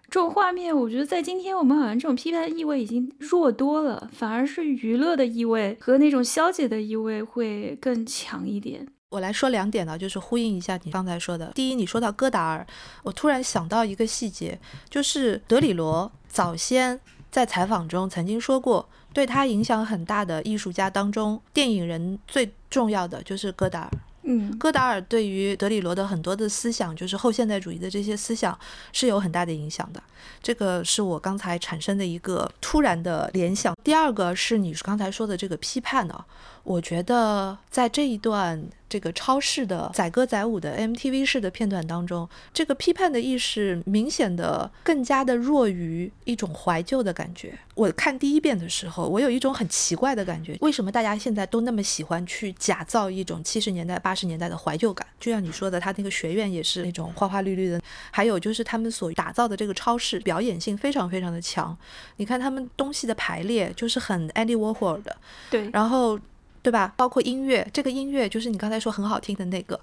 [0.09, 8.87] 这种画面，我觉得在今天我们好像这种批判意味已经弱多了，反而是娱乐的意味和那种消解的意味会更强一点。
[9.11, 11.53] 我来说两点呢，就是呼应一下你刚才说的。
[11.55, 12.67] 第一，你说到戈达尔，
[13.05, 14.59] 我突然想到一个细节，
[14.91, 16.99] 就是德里罗早先
[17.31, 23.91] 在采访中曾经说过，对他影响很大的艺术家当中，电影人最重要的就是戈达尔。
[24.29, 28.59] 嗯，戈达尔对于德里罗的很多的思想，就是后现代主义的这些思想，
[28.93, 30.03] 是有很大的影响的。
[30.43, 33.73] 这个是我刚才产生的一个突然的联想。
[33.85, 36.25] 第二个是你刚才说的这个批判呢，
[36.67, 38.69] 我觉得在这一段。
[38.89, 47.53] 这个超市的载歌载舞的 MTV 式的片段当中，这个批判的意识明显的更加的弱于一种怀旧的感觉。
[47.75, 55.05] 我看第一遍的时候，我有一种很奇怪的感觉：为什么大家现在都那么喜欢去假造一种七十年代、八十年代的怀旧感？
[55.19, 57.81] 就像你说的，他那个学院也是那种花花绿绿的，
[58.13, 61.77] 还有就是他们所打造的这个超市，表演性非常非常的强。
[62.19, 65.17] 你看他们东西的排列就是很 Andy Warhol 的，
[65.51, 66.17] 对，然后。
[66.67, 66.93] 对吧？
[66.97, 69.81] 包括音乐，这个音乐就是你刚才说很好听的那个，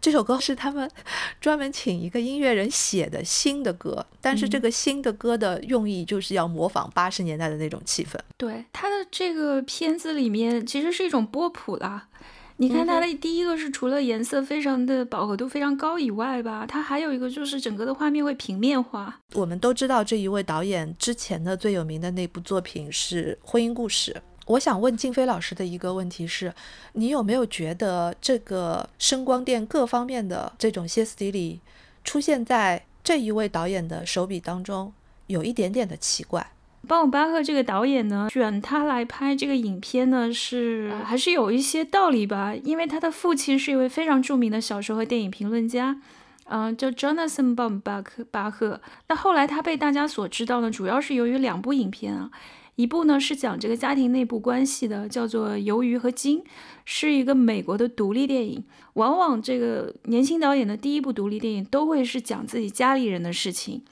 [0.00, 0.90] 这首歌是他们
[1.40, 8.18] 专门请一个音乐人写的新的歌，但是这个新的歌的用意就是要模仿八十年代的那种气氛。
[8.36, 12.08] 对，他的这个片子里面其实是一种波普啦。
[12.56, 19.20] 你看它的第一个是除了颜色非常的饱和度非常高以外吧，它还有一个就是整个的画面会平面化。
[19.34, 24.12] 我们都知道这一位导演之前的最有名的那部作品是《婚姻故事》。
[24.46, 26.52] 我想问静飞老师的一个问题是：
[26.92, 31.60] 你有没有觉得这个声光电各方面的这种歇斯底里
[32.04, 34.92] 出现在这一位导演的手笔当中，
[35.28, 36.46] 有一点点的奇怪？
[36.86, 42.54] 鲍姆巴赫这个导演呢，选他来拍这个影片呢，是还是有一些道理吧？
[42.54, 45.98] 因为他的父亲是一位非常著名的小说和电影评论家，
[46.44, 48.82] 嗯，叫 Jonathan 鲍姆巴克巴赫。
[49.08, 52.30] 那后来他被大家所知道呢，主要是由于两部影片啊。
[52.76, 56.40] 一部呢是讲这个家庭内部关系的，叫做《鱿鱼和鲸》，
[56.84, 58.64] 是一个美国的独立电影。
[58.94, 63.82] 往往这个年轻导演的第一部独立电影都会是讲自己家里人的事情，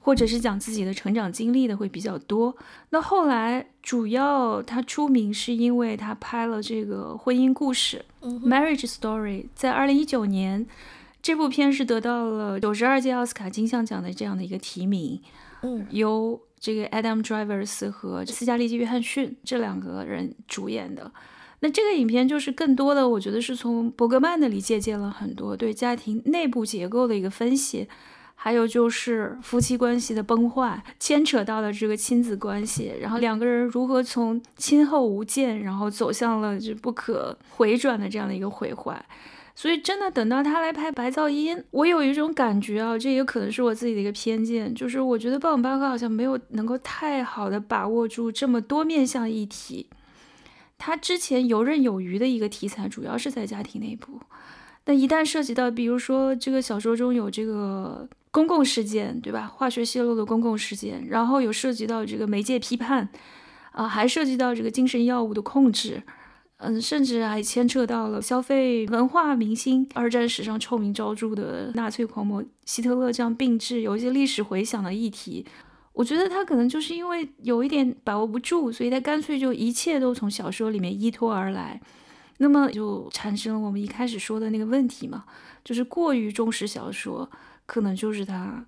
[0.00, 2.56] 或者是讲自己的成长经历的会比较多。
[2.90, 8.04] 那后来主要他出名是因为他拍了这个婚姻故事
[8.40, 10.66] 《Marriage Story》，在二零一九年，
[11.20, 15.20] 这部片是得到了九十二届奥斯卡金像奖的这样的一个提名。
[15.62, 21.10] 嗯，由这个 Adam Drivers 和斯嘉丽·约翰逊这两个人主演的，
[21.60, 27.88] 那这个影片就是更多的，我觉得是从伯格曼那里借鉴了很多对家庭内部结构的一个分析，
[28.34, 39.04] 还有就是夫妻关系的崩坏，牵扯到了这个亲子关系，然后两个人如何从亲厚无间，然后走向了就不可回转的这样的一个毁坏。
[39.58, 49.88] 所以真的等到他来拍《白噪音》，我有一种感觉啊，这也可能是我自己的一个偏见，就是我觉得鲍姆巴克好像没有能够太好的把握住这么多面向议题。
[50.78, 54.20] 他之前游刃有余的一个题材，主要是在家庭内部。
[54.84, 59.48] 但一旦涉及到，比如说这个小说中有这个公共事件，对吧？
[59.52, 63.08] 化学泄露的公共事件，然后有涉及到这个媒介批判，
[63.72, 66.04] 啊，还涉及到这个精神药物的控制，
[66.58, 75.46] 嗯，甚至还牵扯到了消费文化明星，二战史上臭名昭著的纳粹狂魔希特勒这样并置，有一些历史回响的议题。
[75.92, 81.80] 我觉得他可能就是因为有一点把握不住，所以他干脆就一切都从小说里面依托而来，
[82.38, 85.24] 那么就产生了我们一开始说的那个问题嘛，
[85.64, 87.28] 就是过于重视小说，
[87.66, 88.64] 可能就是他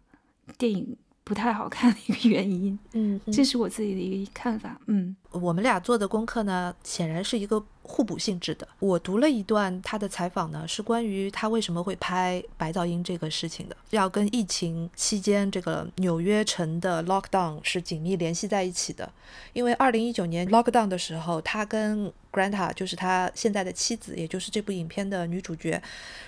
[0.59, 2.77] 电影不太好看的一个原因。
[2.95, 4.81] 嗯，这是我自己的一个看法。
[4.87, 7.65] 嗯，我们俩做的功课呢，显然是一个。
[7.83, 8.69] 互补性质的。
[8.79, 19.11] 我读了一段他的采访呢，是关于他为什么会拍白噪音这个事情的，要跟疫情期间这个纽约城的 lockdown 是紧密联系在一起的。
[19.55, 25.83] 因为二零一九年 lockdown 的时候，他跟 Granta 就是他现在的妻子，也就是这部影片的女主角，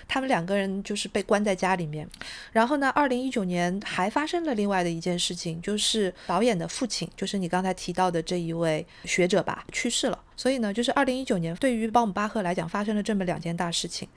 [0.05, 2.05] 他们两个人就是被关在家里面。
[2.51, 10.19] 然后呢，二零一九年还发生了另外的一件事情，就是导演的父亲，就是你刚才提到的这一位学者吧，去世了。
[10.35, 14.07] 所以呢，就是二零一九年，对于鲍姆巴赫来讲，发生了这么两件大事情。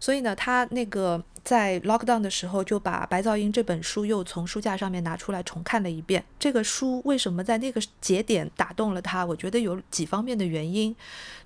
[0.00, 6.24] 所以呢，他那个在 lockdown 的时候，就把《白噪音》这本书又从书架上面拿出来重看了一遍。
[6.38, 9.24] 这个书为什么在那个节点打动了他？
[9.24, 10.96] 我觉得有几方面的原因。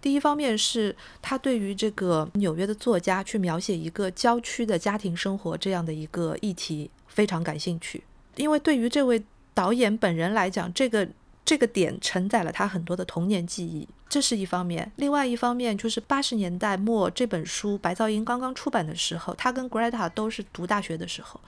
[0.00, 8.04] 第一方面是他对于这个纽约的作家去描写一个郊区的家庭生活这样的一个议题非常感兴趣，
[8.36, 9.22] 因为对于这位
[9.52, 11.08] 导演本人来讲，这个。
[11.50, 14.92] 这个点承载了他很多的童年记忆，这是一方面。
[14.94, 21.40] 另外一方面就是八十年代末这本书《白噪音》刚刚出版的时候，他跟 Greta 都是读大学的时候，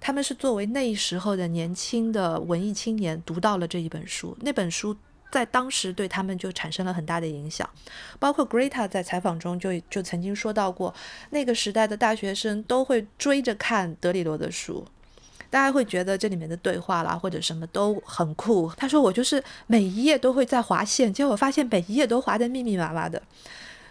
[0.00, 4.34] 他们是作为那时候的年轻的文艺青年读到了这一本书。
[4.40, 4.96] 那本书
[5.30, 7.68] 在当时对他们就产生了很大的影响。
[8.18, 10.94] 包括 Greta 在采访中就就曾经说到过，
[11.28, 14.86] 那个时代的大学生都会追着看德里罗的书。
[15.52, 18.72] 大家会觉得这里面的对话啦，或者什么都很酷。
[18.74, 23.20] 他说我就是每一页都会在划线，结果发现每一页都划得密密麻麻的。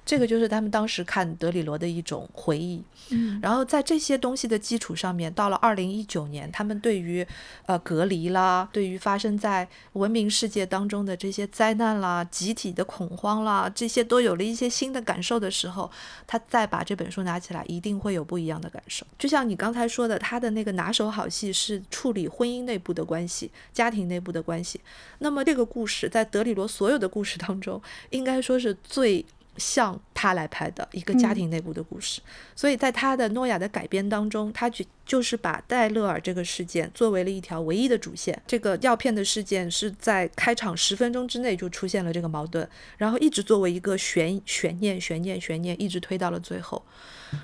[0.04, 7.26] 这个就是他们当时看德里罗的一种回忆，嗯，然后在这些东西的基础上面，到了二零一九年，他们对于
[7.68, 15.90] 呃隔离啦，对于发生在文明世界当中的这些灾难啦、集体的恐慌啦，这些都有了一些新的感受的时候，
[16.26, 19.06] 他再把这本书拿起来，一定会有不一样的感受。
[19.20, 24.82] 就像你刚才说的，他的那个拿手好戏是处理婚姻内部的关系、家庭内部的关系。
[25.20, 29.24] 那么这个故事在德里罗所有的故事当中，应该说是最。
[29.62, 32.20] 向他来拍的一个家庭内部的故事，
[32.56, 38.42] 所以在他的诺亚的改编当中，他就就是把戴勒尔这个事件作为了一条唯一的主线。
[38.48, 46.84] 这个药片的事件是在开场十分钟之内就出现了这个矛盾，然后一直作为一个悬悬念、悬念、悬念，一直推到了最后。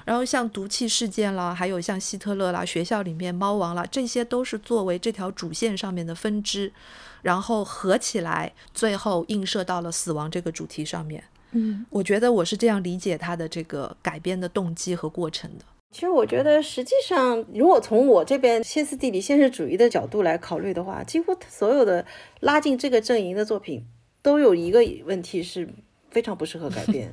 [0.03, 6.73] 然后像毒气事件啦，还有像希特勒啦、学校里面猫王啦，这些都是作为这条主线上面的分支，
[7.21, 11.23] 然后合起来，最后映射到了死亡这个主题上面。
[11.51, 15.65] 嗯，我觉得我是这样理解他的这个改编的动机和过程的。
[15.91, 22.05] 其实我觉得，实际上，如果从我这边歇斯底里现实主义的角度来考虑的话，几乎所有的
[22.41, 23.83] 拉进这个阵营的作品，
[24.21, 25.67] 都有一个问题是
[26.11, 27.09] 非常不适合改编。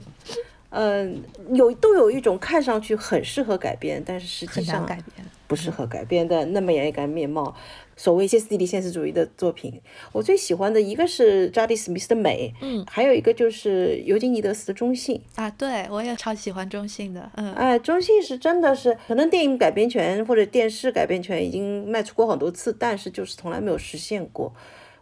[0.70, 1.22] 嗯，
[1.54, 7.54] 有都有一种看上去很适合改编，但是实际上改编不适合改编的那么样一个面貌。
[7.96, 9.80] 所谓歇斯底里现实主义的作品，
[10.10, 24.52] 我最喜欢的一个是扎迪·史密斯的美，嗯，还有一个就是尤金·尼德斯的中性啊，对我也超喜欢中性的，嗯，哎，中性是真的是可能电影改编权或者电视改编权已经卖出过很多次，但是就是从来没有实现过。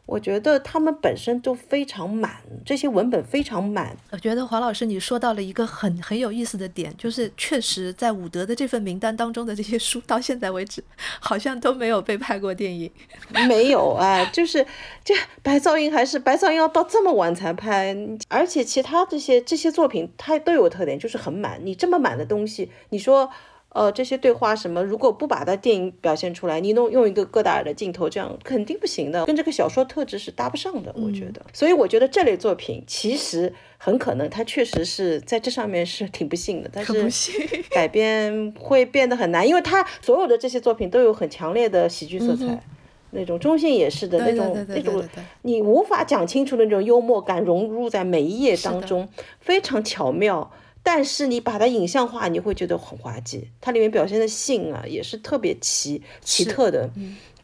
[0.05, 3.97] 我觉得他们本身都非常满，这些文本非常满。
[4.11, 10.83] 我觉得黄老师你说到了一个很很有意思的点，就是确实在伍德的这份名单当中的这些书，到现在为止
[11.21, 12.91] 好像都没有被拍过电影。
[13.47, 14.67] 没有啊，就是
[15.05, 17.97] 这白噪音还是白噪音要到这么晚才拍，
[18.29, 21.61] 而且其他这些这些作品它都有特点，就是很满。
[21.63, 23.31] 你这么满的东西，你说。
[23.75, 31.41] 呃，这些对话什么，如果不把它电影表现出来，你弄用一个戈达尔的镜头，这样肯定不行的，跟这个小说特质是搭不上的，我觉得。
[31.55, 42.63] 所以我觉得这类作品其实很可能它确实是在这上面是挺不幸的，但是改编会变得很难，因为它所有的这些作品都有很强烈的喜剧色彩，
[43.13, 45.03] 那种中性也是的那种那种
[45.41, 49.09] 你无法讲清楚的那种幽默感融入在每一页当中，
[49.41, 50.53] 非常巧妙。
[50.83, 53.49] 但是你把它影像化，你会觉得很滑稽。
[53.61, 56.91] 它里面表现的性啊，也是特别奇奇特的。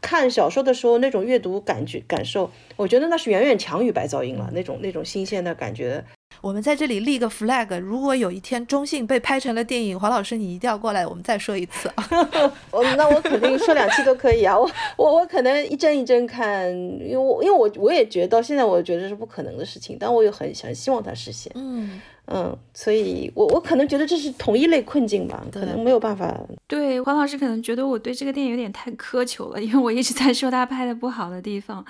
[0.00, 4.48] 看小说的时候那种阅读感觉感受，我觉得那是远远强于白噪音了。
[4.52, 6.04] 那种那种新鲜的感觉。
[6.40, 12.08] 我们在这里立个 flag，如果有一天中信被拍成了电影，黄老师你一定要过来，我们再说一次啊。
[12.70, 14.56] 我那我肯定说两期都可以啊。
[14.56, 21.50] 我我我可能一帧一帧看，因为我因为我我也觉得到现在我觉得是不可能的事情，但我又很想希望它实现。
[21.56, 22.00] 嗯。
[22.30, 26.38] 嗯，所以我我可能觉得这是同一类困境吧，可能没有办法。
[26.66, 31.84] 对，黄老师可能觉得我对这个电影有点太苛求了，因为我一直在说他拍的不好的地方。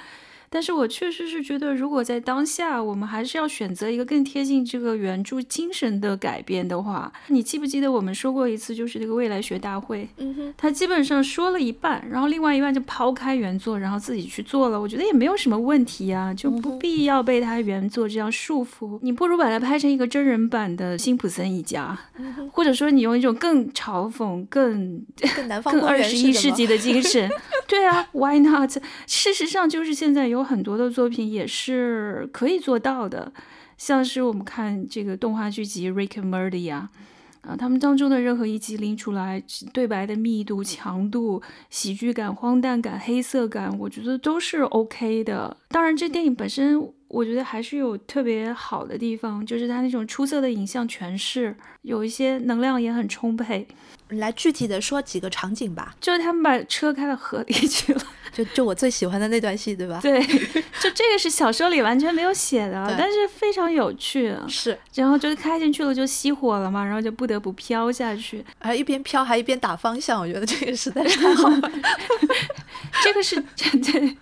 [0.50, 18.98] 但是我确实是觉得，如果在当下，我们还是要选择一个更贴近这个原著精神的改编的话，你记不记得我们说过一次，就是这个未来学大会，嗯哼，他基本上说了一半，然后另外一半就抛开原作，然后自己去做了，我觉得也没有什么问题啊，就不必要被他原作这样束缚。
[19.02, 21.98] 你不如把它拍成一个真人版的辛普森一家，
[22.50, 25.04] 或者说你用一种更嘲讽、更
[25.36, 27.30] 更二十一世纪的精神，
[27.68, 28.70] 对啊，Why not？
[29.06, 30.37] 事实上就是现在有。
[30.38, 33.32] 有很多的作品也是可以做到的，
[33.76, 36.90] 像是我们看这个动画剧集《Rick and Morty》啊，
[37.42, 45.56] 啊，他们当中的任何一集拎出来，对白的密度、强度、喜剧感、荒诞感、黑色感，我觉得都是 OK 的。
[45.68, 53.66] 当然，这电影本身，我觉得还是有特别好的地方，就是它那种出色的影像诠释，有一些能量也很充沛。
[54.10, 58.00] 来具体的说几个场景吧，就是他们把车开到河里去了，
[58.32, 60.00] 就就我最喜欢的那段戏，对吧？
[60.02, 64.34] 对，就这个是小说里完全没有写的，但是非常有趣。
[64.48, 71.70] 是，然后就是开进去了就熄火了嘛，然后就不得不飘下去，还一边飘还一边打方向，我觉得这个实在是太好了。
[73.02, 74.16] 这个是 对，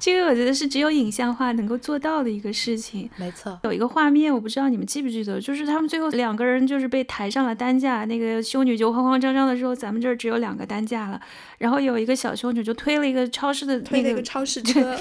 [0.00, 3.08] 这个我觉得是只有影像化能够做到的一个事情。
[3.16, 9.28] 没错，有一个画面我不知道你们记不记得，就是他们最后两个人就是被抬上了担架，那个修女就慌慌张。
[9.28, 11.20] 张张的时候，咱们这儿只有两个担架了，
[11.58, 14.98] 然后有一个小修女就推了一个超市的那个超市车，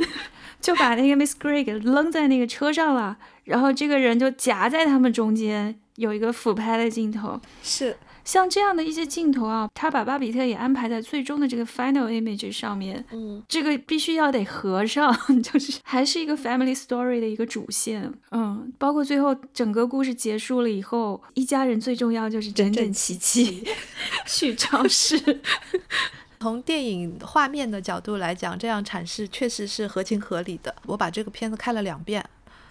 [0.60, 7.96] 就把那个 Miss Gray 给扔在那个车上了，然后这个人就夹在他们中间，有一个俯拍的镜头，是。
[8.24, 15.12] 像这样的一些镜头啊，他把巴比特也安排在最终的这个 final image 上面，嗯，这个必须要得合上，
[15.42, 23.64] 就是还是一个 family story 的一个主线，嗯，包括最后整个故事结束了以后，一家人最重要就是整整齐齐
[24.26, 25.18] 去超市。
[26.40, 30.74] 从电影画面的角度来讲，这样阐释确实是合情合理的。
[30.86, 32.24] 我把这个片子看了两遍，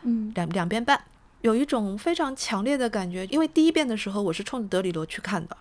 [0.04, 1.02] 嗯，两两遍半。
[1.42, 5.58] 有一种非常强烈的感觉，因为第一遍的时候我是冲着德里罗去看的，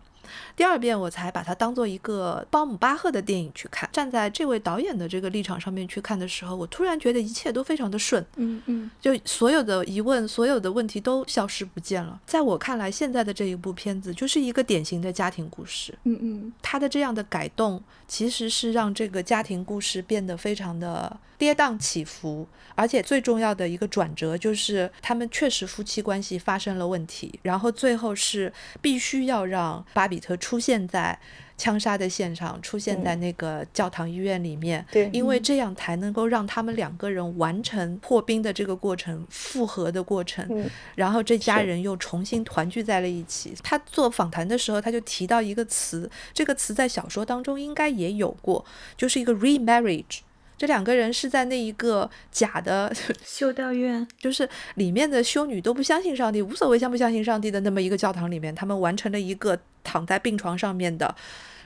[0.55, 3.89] 第二遍我才把它当做一个鲍姆巴赫的电影去看。
[3.93, 12.21] 站在这位导演的这个立场上面去看的时候，我突然觉得一切都非常的顺，嗯嗯，就所有的疑问、所有的问题都消失不见了。
[12.27, 22.47] 在我看来，现在的这一部片子就是一个典型的家庭故事，嗯嗯，他的这样的改动其实是让这个家庭故事变得非常的跌宕起伏。
[22.77, 31.19] 而且最重要的一个转折就是，他们确实夫妻关系发生了问题，然后最后是必须要让巴比特出现在
[31.59, 43.53] 枪杀的现场，出现在那个教堂医院里面，对，因为这样才能够让他们两个人完成破冰的这个过程，复合的过程，然后这家人又重新团聚在了一起。
[43.63, 48.65] 他做访谈的时候，他就提到一个词，这个词在小说当中应该也有过，
[48.97, 50.21] 就是一个 remarriage。
[50.61, 52.93] 这两个人是在那一个假的
[53.25, 61.17] 修道院， 就是里面的修女都不相信上帝，无所谓相不相信上帝的那么一个教堂里面，他们完成了一个躺在病床上面的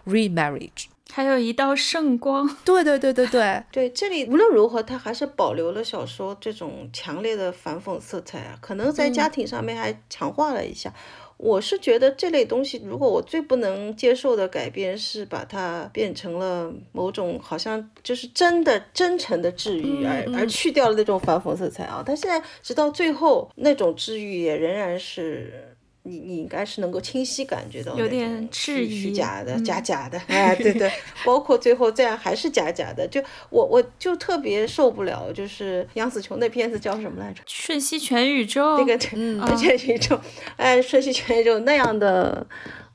[0.06, 2.48] remarriage，还有一道圣光。
[2.64, 10.94] 对对对对对对，这里无论如何，他还是保留了小说这种强烈的反讽色彩啊，可能在家庭上面还强化了一下。
[11.36, 22.02] 我是觉得这类东西，如果我最不能接受的改变是把它变成了某种好像就是真的真诚的治愈，而而去掉了那种反讽色彩啊。
[22.06, 25.73] 但现在直到最后，那种治愈也仍然是。
[26.06, 30.90] 你你应该是能够清晰感觉到有点质疑，虚假的、假假的，哎，对对，
[31.24, 37.42] 包括最后这样还是假假的，就我我就特别受不了，就是杨紫琼那片子叫什么来着？
[37.46, 38.76] 瞬息全宇宙。
[38.78, 40.20] 那个嗯， 全宇宙，
[40.56, 42.46] 哎，瞬息全宇宙那样的。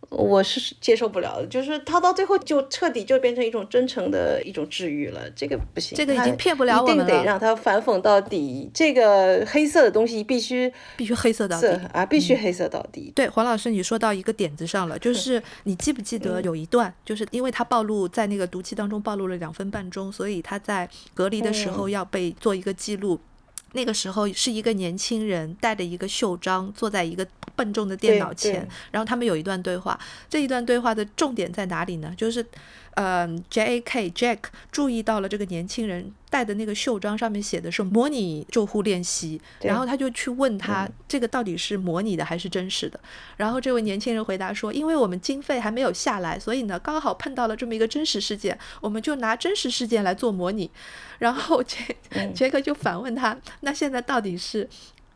[0.09, 13.11] 我是接受不了的，就是他到最后就彻底就变成一种真诚的一种治愈了，这个不行，这个已经骗不了我们了，一定得让他反讽到底，这个黑色的东西必须必须黑色到底啊，必须黑色到底。
[13.15, 23.19] 对，黄老师，你说到一个点子上了，就是你记不记得有一段，就是因为他暴露在那个毒气当中暴露了两分半钟，所以他在隔离的时候要被做一个记录。
[23.73, 29.99] 那个时候是一个年轻人带着一个袖章坐在一个笨重的电脑前，然后他们有一段对话。
[30.29, 32.13] 这一段对话的重点在哪里呢？
[32.17, 32.45] 就是。
[33.01, 34.39] 嗯，J A K Jack
[34.73, 42.99] 注意到了这个年轻人戴的那个袖章上面写的是模拟救护练习，然后他就去问他这个到底是模拟的还是真实的。
[43.37, 50.69] 然后这位年轻人回答说：“因为我们经费还没有下来，所以呢刚好碰到了这么一个真实事件，我们就拿真实事件来做模拟。
[51.19, 51.95] ”然后杰
[52.35, 54.67] 杰克就反问他：“那现在到底是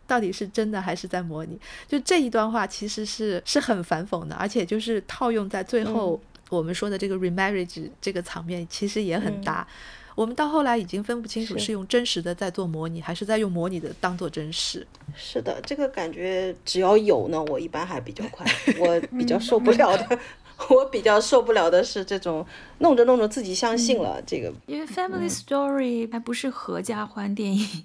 [0.08, 6.22] 到底是真的还是在模拟？”就这一段话其实是是很反讽的，而且就是套用在最后。
[6.56, 9.68] 我们说的这个 remarriage 这个场面其实也很大，
[10.16, 14.86] 我们到后来已经分不清楚是用真实的在做模拟，还是在用模拟的当做真实。
[15.16, 18.46] 是的，这个感觉只要有呢，我一般还比较快。
[18.80, 20.20] 我 比较受不了的，
[20.70, 22.46] 我比较受不了的是这种
[22.80, 24.54] 弄着弄着自己相信了这个。
[24.68, 27.84] 因为 family story 还不是合家欢电影。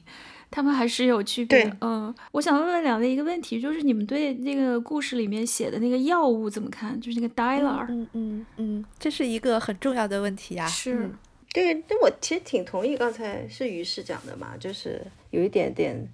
[0.50, 1.70] 他们还是有区别。
[1.80, 6.98] 嗯，我想问问两位一个问题，就是你们对那个故事里面写的那个药物怎么看？
[7.00, 7.86] 就是那个 Dilar。
[7.88, 10.66] 嗯嗯嗯，这是一个很重要的问题啊。
[10.66, 11.10] 是，
[11.52, 16.08] 对，那我其实挺同意刚才是于适讲的嘛，就是有一点点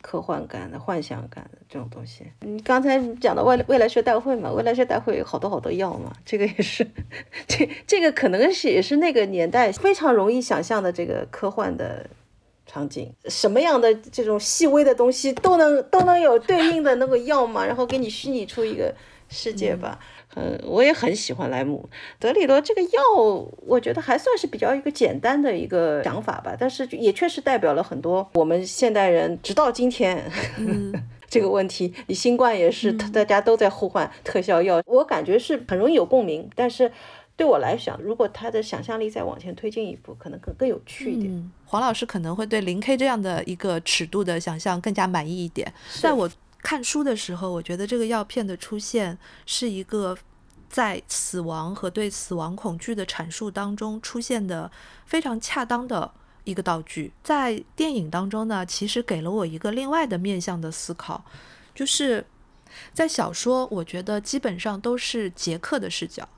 [0.00, 2.24] 科幻感的、幻想感的这种东西。
[2.40, 6.86] 你刚才讲的未未来学大会嘛，未来学大会有好多好多药嘛，这个也是，
[7.48, 12.08] 这这个可能是也是那个年代非常容易想象的这个科幻的。
[12.72, 18.94] 场景什么样的这种细微的东西都能都能有对应的那个药嘛，然后给你虚拟出一个
[19.28, 19.98] 世界吧。
[20.34, 21.86] 嗯，我也很喜欢莱姆
[22.18, 22.88] 德里罗这个药，
[23.66, 30.24] 我觉得还算是比较一个简单的一个想法吧，但是也确实代表了很多我们现代人直到今天
[31.28, 31.92] 这个问题。
[32.06, 36.90] 你新冠也是，大家都在呼唤特效药，我感觉是很容易有共鸣，但是。
[37.42, 41.52] 对我来讲，如果他的想象力再往前推进一步，可能更更有趣一点。
[41.64, 45.74] 黄老师可能会对零 K 这样的一个尺度的想象更加满意一点。
[46.00, 46.30] 在我
[46.60, 50.16] 看书的时候，我觉得这个药片的出现是一个
[50.70, 54.70] 在死亡和对死亡恐惧的阐述当中出现的
[55.04, 56.08] 非常恰当的
[56.44, 57.12] 一个道具。
[57.24, 61.24] 在电影当中呢，其实给了我一个另外的面向的思考，
[61.74, 62.24] 就是
[62.94, 66.28] 在小说，我觉得基本上都是杰克的视角。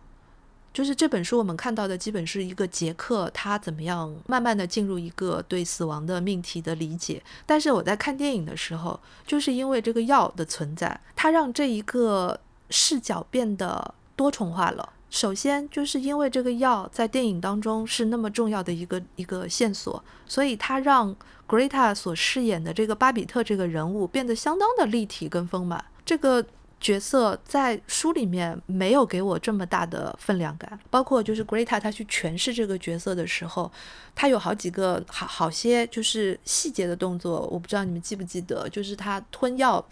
[0.74, 7.22] 就是这本书，我们看到的基本是一个杰克，他怎么样慢慢的进入一个对死亡的命题的理解。
[7.46, 14.92] 但是我在看电影的时候，就是因为这个药的存在，它让这一个视角变得多重化了。
[15.10, 21.14] 首先，就是因为这个药在电影当中是那么重要的一个一个线索，所以它让
[21.46, 25.84] Greta 所饰演的这个巴比特这个人物变得相当的立体跟丰满。
[26.04, 26.44] 这个。
[26.84, 33.72] 角色在书里面没有给我这么大的分量感，包括就是 Greta 他去诠释这个角色的时候，
[34.14, 39.82] 他有好几个好好些就是细节的动作，我不知道你们记不记得，就是他吞药，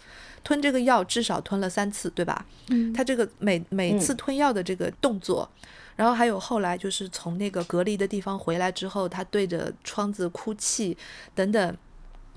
[0.43, 2.45] 吞这个药至少吞了三次，对吧？
[2.69, 5.49] 嗯，他这个每每次吞药的这个动作，
[5.95, 10.95] 然后还有后来就是从那个隔离的地方回来之后，他对着窗子哭泣
[11.33, 11.75] 等等，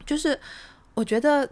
[0.07, 0.41] 就是
[0.95, 1.47] 我觉得。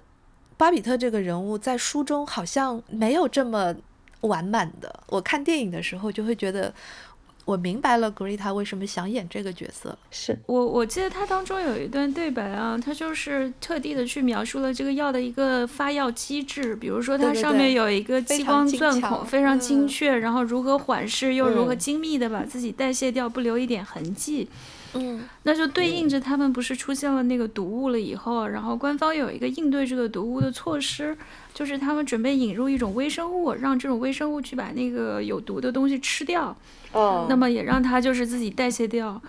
[0.57, 3.75] 巴比特这个人物在书中好像没有这么
[4.21, 5.01] 完满的。
[5.09, 6.73] 我看电影的时候就会觉得，
[7.45, 9.97] 我明白了格丽塔为什么想演这个角色。
[10.11, 24.49] 是我我记得他当中有一段对白啊，他就是特地的去描述了这个药的一个发药机制，比如说它上面有一个激光钻孔，非常精确，然后如何缓释又如何精密的把自己代谢掉，不留一点痕迹。
[24.51, 24.57] 嗯，
[25.42, 31.16] 那就对应着他们不是出现了那个毒物了以后，然后官方有一个应对这个毒物的措施，
[31.53, 36.57] 就是他们准备引入一种微生物，让这种微生物去把那个有毒的东西吃掉。
[36.92, 39.20] 哦，那么也让它就是自己代谢掉。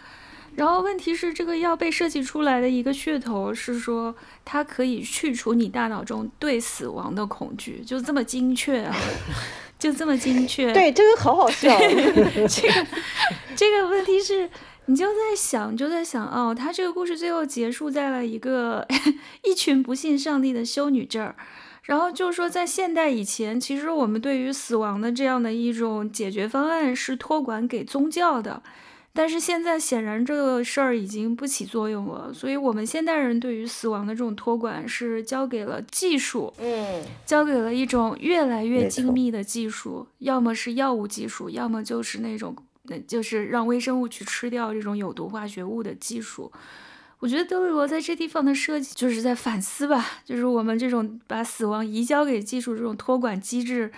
[0.55, 8.95] 然后问题是，这个药被设计出来的一个噱头是说，它可以去除你大脑中对死亡的恐惧，就这么精确啊，
[9.77, 10.71] 就这么精确。
[10.71, 11.77] 对，这个好好笑。
[12.47, 12.87] 这个
[13.55, 14.49] 这个问题是。
[14.87, 18.85] 你就在想，就在想，哦，他这个故事最后结束在了一个
[19.43, 21.35] 一群不信上帝的修女这儿，
[21.83, 28.61] 然后就是说，在现代以前，其实我们对于死亡的这样的一种解决方案是托管给宗教的，
[29.11, 42.55] 但是现在显然这个事儿已经不起作用了，所以我们现代人对于死亡的这种托管是交给了技术，嗯，交给了一种越来越精密的技术，要么是药物技术，要么就是那种。
[42.87, 46.51] 那就是让微生物去吃掉这种有毒化学物的技术。
[47.19, 53.91] 我觉得德里罗在这地方的设计就是在反思吧，就是我们这种把死亡移交给技术这种托管机制，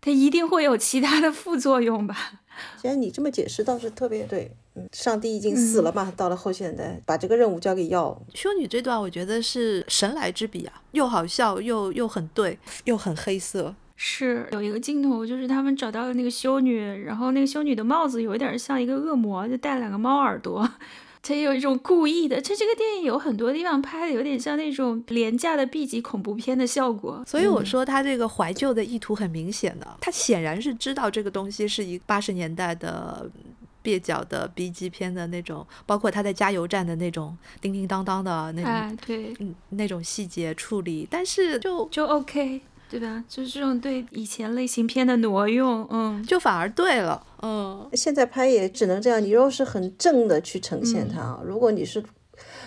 [0.00, 2.40] 它一定会有其他的副作用吧？
[2.80, 4.52] 既然你这么解释，倒是特别对。
[4.76, 8.16] 嗯，上帝已经死了嘛，到了后现代，把这个任务交给药。
[8.34, 13.74] 修女这段，我觉得是神来之笔啊，又好笑，又又很对，又很黑色。
[14.02, 20.66] 是有一个镜头，就是他们找到了那个修女，然后那个修女的帽子有一点像一个恶魔，就戴两个猫耳朵。
[21.22, 27.22] 它有一种故意的，这这个电影有很多地方拍的有点像那种廉价的 B 级恐怖片的效果。
[27.26, 33.30] 所以我说他这个怀旧的意图很明显的，他显然是知道这个东西是一八十年代的
[33.84, 42.62] 蹩脚的 B 级片的那种，包括他在加油站的那种叮叮当当的那种，对，嗯，那种细节处理，但是就就 OK。
[42.90, 43.24] 对吧？
[43.28, 47.88] 就是这种对以前类型片的挪用，嗯，就反而对了，嗯。
[47.94, 49.22] 现在拍也只能这样。
[49.22, 52.02] 你若是很正的去呈现它，如果你是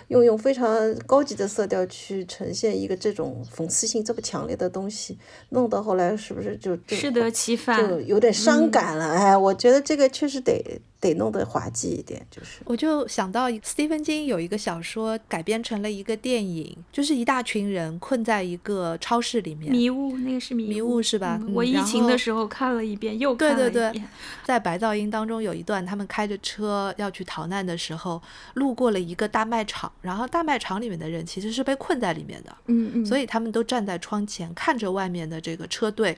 [0.08, 0.68] 用用非常
[1.06, 5.18] 高级的色调去呈现一个这种讽刺性这么强烈的东西，
[5.50, 9.06] 弄到后来是不是就适得其反，就有点伤感了？
[9.14, 10.82] 哎，我觉得这个确实得。
[11.04, 12.62] 得弄得滑稽一点，就是。
[12.66, 19.72] 我就想到斯蒂芬金有一个小说改编成了一个电影，就是一大群人困在一个超市里面。
[19.72, 21.40] 迷雾，那个是迷迷雾是吧？
[21.54, 23.74] 我疫情的时候看了一遍，又看了一遍。
[23.74, 24.04] 对对对，
[24.44, 28.22] 在白噪音当中有一段，他们开着车要去逃难的时候，
[28.54, 32.56] 路过了一个大卖场，然后大卖场里面的人其实是被困在里面的。
[32.68, 33.06] 嗯嗯。
[33.06, 36.18] 所以他们都站在窗前看着外面的这个车队。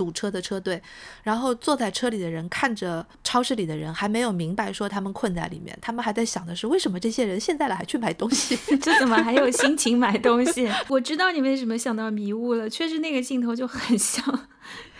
[0.00, 0.80] 堵车的车队，
[1.22, 10.66] 然后坐在车里的人看着超市里的人，还没有明白说他们困在里面，他们还在想的是为什么这些人现在了还去买东西， 这怎么还有心情买东西？
[10.88, 14.48] 我知道你为什么想到迷雾了，确实那个镜头就很像。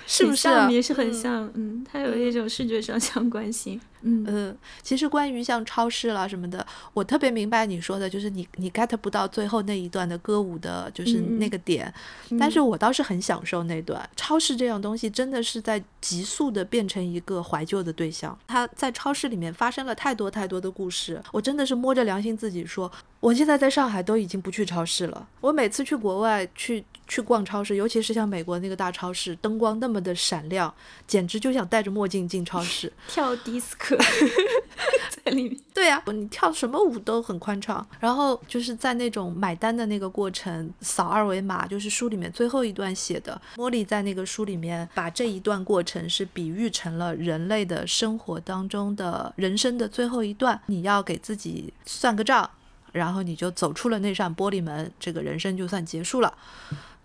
[0.07, 1.51] 是不是也是很像？
[1.55, 3.81] 嗯，它有一种视觉上相关性。
[4.03, 11.93] 嗯嗯，其实关于像超市啦什么的，我特别明白你说的，就是你你 get 不到最后那一段的歌舞的，就是那个点。
[12.39, 14.09] 但是我倒是很享受那段。
[14.17, 18.39] 超市这样东西真的是在急速的变成一个怀旧的对象。
[18.47, 22.91] 它在超市里面发生了太多太多的故事，我真的是摸着良心自己说，
[23.21, 25.29] 我现在在上海都已经不去超市了。
[25.41, 26.85] 我每次去国外去。
[27.11, 30.73] 去逛超市，尤其是像美国那个大超市，灯光那么的闪亮，
[31.09, 33.90] 简直就想戴着墨镜进超市 跳迪斯科，
[35.25, 35.57] 在里面。
[35.73, 37.87] 对呀，你跳什么舞都很宽敞。
[37.99, 43.41] 然后就是在那种买单的那个过程，扫二维码，就是书里面最后一段写的。
[43.57, 52.49] 茉莉在那个书里面把这一段过程是比喻成了人类的生活当中的人生的最后一段，你要给自己算个账，
[52.93, 56.33] 然后你就走出了那扇玻璃门，这个人生就算结束了。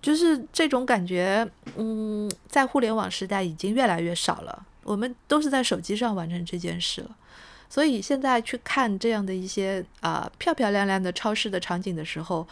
[0.01, 4.63] 就是这种感觉，嗯，在互联网时代已经越来越少了。
[4.85, 7.17] 我们都是在手机上完成这件事了，
[7.67, 12.47] 所以现在去看这样的一些啊漂漂亮亮的超市的场景的时候，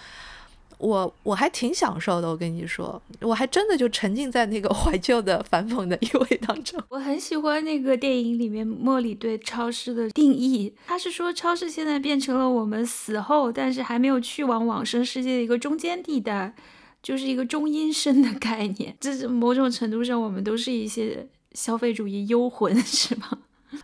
[0.80, 2.28] 我我还挺享受的。
[2.28, 6.82] 我跟你说，我还真的就沉浸在那个 怀旧的反讽的意味当中。
[6.90, 16.56] 我很喜欢那个电影里面莫里对超市的定义，他是说超市现在变成了我们死后但是还没有去往往生世界的一个中间地带。
[17.04, 23.40] 就是一个中阴身的概念，这是某种程度上，我们都是一些消费主义幽魂， 是吗？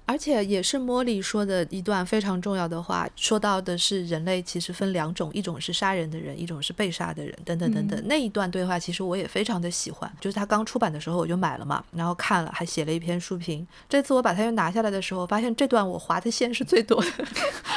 [0.06, 8.00] 而且也是莫莉说的一段非常重要的话，说到的是人类其实分两种，一种是杀人的人，一种是被杀的人，等等等等。
[8.06, 13.66] 那一段对话其实我也非常的喜欢，就是他刚出版的时候我就买了嘛，然后看了，还写了一篇书评。
[13.88, 17.12] 这次我把它又拿下来的时候，发现这段我划的线是最多的，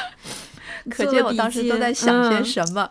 [0.91, 2.87] 可见我当时都在想些什么。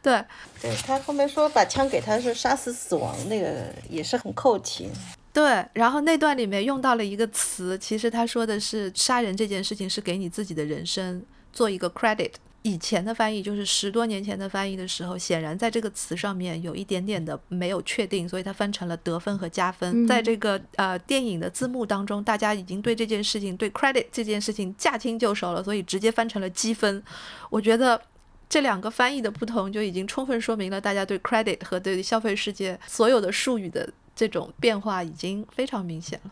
[0.00, 0.24] 对，
[0.60, 4.88] 对他后面说把枪给他是杀死死亡，那个也是很扣题。
[5.32, 12.32] 对，然后那段里面用到了一个词，其实他说的是杀人这件事情是给你自己的人生做一个 credit。
[12.62, 20.06] 以前的翻译就是十多年前的翻译的时候，显然在这个词上面有一点点的没有确定，所以它翻成了得分和加分。
[20.06, 27.02] 在这个呃电影的字幕当中，大家已经对这件事情对 credit 这件事情驾轻就熟了，所以直接翻成了积分。
[27.50, 28.00] 我觉得。
[28.48, 36.30] 这两个翻译的不同，就已经充分说明了大家对 credit 和对消费世界所有的术语的这种变化已经非常明显了。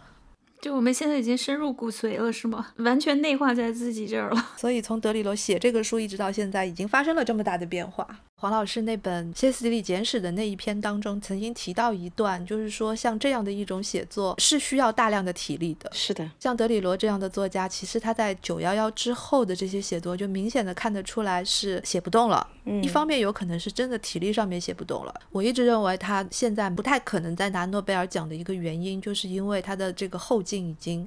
[0.60, 2.68] 就我们现在已经深入骨髓了，是吗？
[2.76, 4.50] 完全内化在自己这儿了。
[4.58, 8.20] 所以从德里罗写这个书一直到现在，已经发生了这么大的变化。
[8.40, 15.90] 黄老师那本《歇斯底里简史》的那一篇当中，曾经提到一段，就是说像这样的一种写作是需要大量的体力的。
[15.92, 22.48] 是的，像德里罗这样的作家，其实他在九幺幺之后的这些写作，就明显的看得出来是写不动了。
[22.64, 25.14] 嗯，一方面有可能是真的体力上面写不动了。
[25.32, 31.06] 我一直认为他现在不太可能再拿诺贝尔奖的一个原因，就是因为他的这个后劲已经。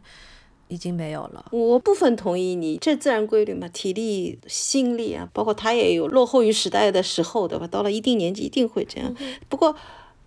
[0.73, 1.45] 已经没有了。
[1.51, 7.67] 我部分同意你，这自然规律嘛，体力、心力啊，包括他也有落后于时代的时候，对吧？
[7.67, 9.15] 到了一定年纪一定会这样。
[9.47, 9.75] 不过，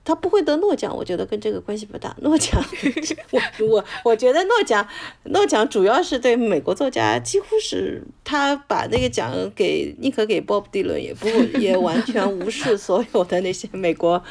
[0.05, 2.17] 他不会得诺奖，我觉得跟这个关系不大。
[2.23, 2.63] 诺奖，
[3.33, 4.87] 我我我觉得诺奖，
[5.25, 11.29] 诺奖主要是对美国作家，几乎是他把那个奖给宁可给鲍勃迪伦，也不
[11.59, 14.23] 也完全无视所有的那些美国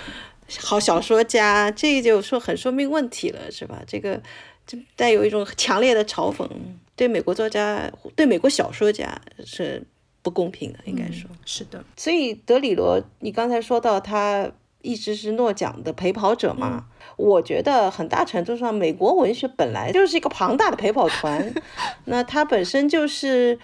[0.61, 3.81] 好小说家，这就说很说明问题了，是吧？
[3.85, 4.21] 这个
[4.65, 6.49] 就带有一种强烈的嘲讽，
[6.95, 9.85] 对美国作家，对美国小说家是
[10.21, 11.83] 不公平的，应该说是的。
[11.95, 14.51] 所以德里罗，你刚才说到他。
[14.81, 16.85] 一直是诺奖的陪跑者嘛？
[17.17, 21.51] 我觉得很大程度上，美国文学本来就是一个庞大的陪跑团。
[22.05, 23.57] 那它本身就是，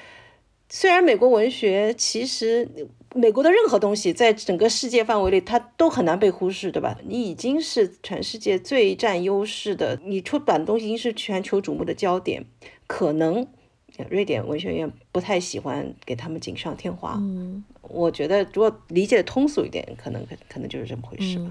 [0.67, 2.67] 虽然美国文学其实
[3.13, 6.97] 美国的任何东西在整个世界范围内，它都很难被忽视，对吧？
[7.05, 12.45] 你已经是全世界最占优势的，你出版的东西已经是全球瞩目的焦点。
[12.87, 13.47] 可能
[14.09, 17.15] 瑞典文学院不太喜欢给他们锦上添花。
[17.19, 17.63] 嗯。
[17.81, 21.45] 我觉得，如果理解通俗一点，可能可可能就是这么回事吧。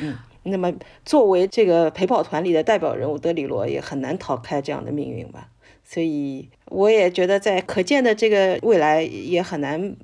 [0.00, 0.72] 嗯，那么
[1.04, 5.50] 作为这个陪跑团里的代表人物，德里罗也很难逃开这样的命运吧。
[5.84, 9.94] 所以我也觉得，在可见的这个未来，也很难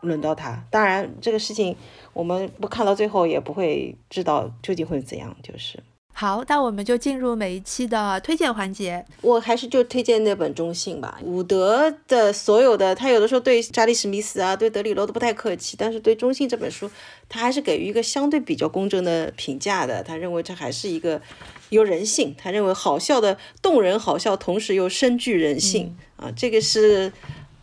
[0.00, 0.64] 轮到他。
[0.70, 1.76] 当然，这个事情
[2.12, 5.78] 我们不看到最后，也不会知道究竟会怎样，就是。
[6.12, 9.06] 好，那我们就进入每一期的推荐环节。
[9.20, 11.16] 我还是就推荐那本《中性》吧。
[11.22, 16.90] 伍德的所有的，他有的时候对查理·史密斯啊，对德里罗都不太客气，但是对《中性》这本书，
[17.28, 20.02] 他还是给予一个相对比较公正的评价的。
[20.02, 21.22] 他认为这还是一个
[21.68, 26.32] 有人性，他认为好笑的动人好笑，同时又深具人性啊。
[26.36, 27.12] 这个是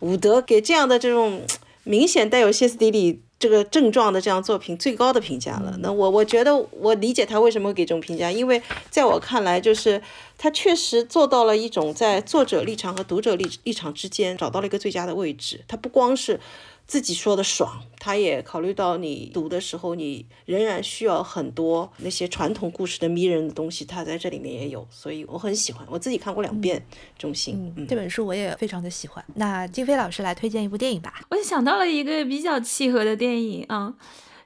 [0.00, 1.42] 伍德给这样的这种
[1.86, 3.22] 明显带有歇斯底里。
[3.38, 5.76] 这个症状的这样作品最高的评价了。
[5.80, 10.00] 那我我觉得我理解他为什么会给这种评价，因为在我看来，就是
[10.38, 15.60] 他确实做到了一种在作者立场和读者立立场之间找到了一个最佳的位置。
[15.68, 16.40] 他不光是。
[16.86, 25.84] 自己说的爽，他也考虑到你读的时候，你仍然需要很多那些传统故事的迷人的东西，他在这里面也有，所以我很喜欢。
[25.90, 26.78] 我自己看过两遍
[27.20, 29.24] 《中心》，这本书我也非常的喜欢。
[29.34, 31.22] 那金飞老师来推荐一部电影吧。
[31.30, 33.94] 我想到了一个比较契合的电影啊，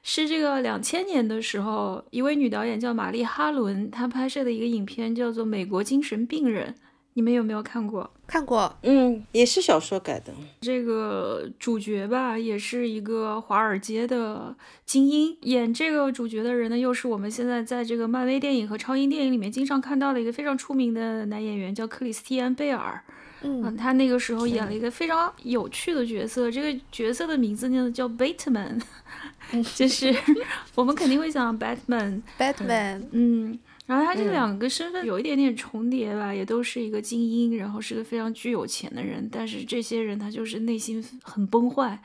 [0.01, 6.73] 是这个两千年的时候，一位女导演叫玛丽哈伦，她拍摄的一个影片叫做《美国精神病人》。
[7.13, 8.09] 你们有没有看过？
[8.25, 10.31] 看过，嗯，也是小说改的。
[10.61, 14.55] 这个主角吧，也是一个华尔街的
[14.85, 15.37] 精英。
[15.41, 23.03] 演这个主角的人呢，又是我们现在在这个漫威电影和超英电影里面经常看到的一个非常出名的男演员，叫克里斯蒂安·贝尔。
[23.43, 28.79] 嗯，他那个时候演了一个非常有趣的角色，这个角色的名字呢叫 Batman，
[29.75, 30.15] 就是
[30.75, 33.59] 我们肯定会想 Batman，Batman，嗯。
[33.91, 42.01] 然后他这两个身份有一点点重叠吧，也都是一个精英，然后是个非常具有钱的人，但是这些人他就是内心很崩坏。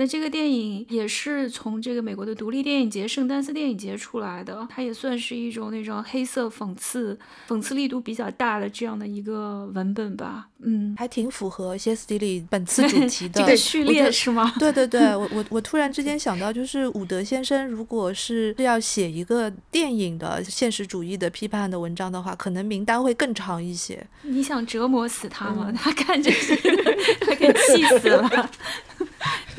[0.00, 7.18] 那这个电影也是从这个美国的独立电影节圣丹斯电影节出来的，它也算是一种那种黑色讽刺、
[7.48, 10.46] 讽刺力度比较大的这样的一个文本吧。
[10.60, 14.54] 嗯，还挺符合歇斯底里本次主题的 这个序列是吗？
[14.60, 24.06] 对对对，我我我突然之间想到，就是伍德先生如果是要写一个电影的现实主义的批判的文章的话，可能名单会更长一些。
[24.22, 25.72] 你想折磨死他吗？
[25.76, 26.54] 他看着是，
[27.20, 28.50] 他给气死了。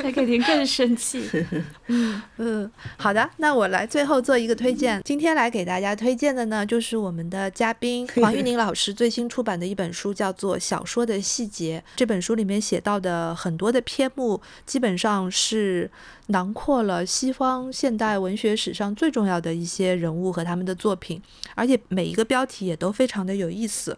[0.01, 1.23] 他肯定更生气。
[1.87, 5.01] 嗯嗯，好的，那我来最后做一个推荐。
[5.03, 11.83] 今天来给大家推荐的呢，就是我们的嘉宾黄玉宁老师最新出版的一本书，叫做《小说的细节》。
[11.95, 15.89] 这本书里面写到的很多的篇目，基本上是
[16.27, 21.21] 囊括了西方现代文学史上最重要的一些人物和他们的作品，
[21.55, 23.97] 而且每一个标题也都非常的有意思。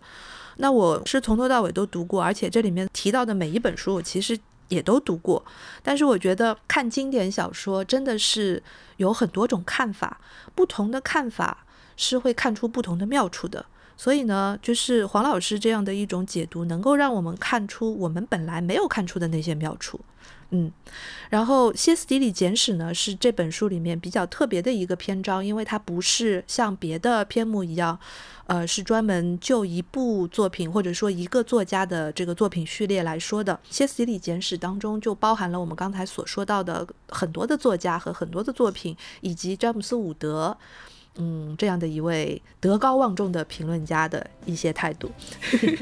[0.57, 4.37] 那我是从头到尾都读过，而且这里面提到的每一本书，我其实。
[4.71, 5.45] 也都读过，
[5.83, 8.63] 但是我觉得看经典小说真的是
[8.97, 10.19] 有很多种看法，
[10.55, 11.65] 不同的看法
[11.97, 13.65] 是会看出不同的妙处的。
[13.97, 19.99] 所以呢，就是黄老师这样的一种解读，能够让我们看出我们本来没有看出的那些妙处。
[20.53, 20.71] 嗯，
[21.29, 27.97] 然后《歇斯底里简史》呢是这本书里面比较特别的一个篇章，因为它不是像别的篇目一样，
[28.47, 33.53] 呃，是专门就一部作品或者说一个作家的这个作品序列来说的。
[33.69, 40.57] 《歇斯底里简史》当中就包含了我们刚才所说到的很多的作家和很多的作品，以及詹姆斯·伍德。
[41.17, 45.11] 嗯，这样的一位德高望重的评论家的一些态度，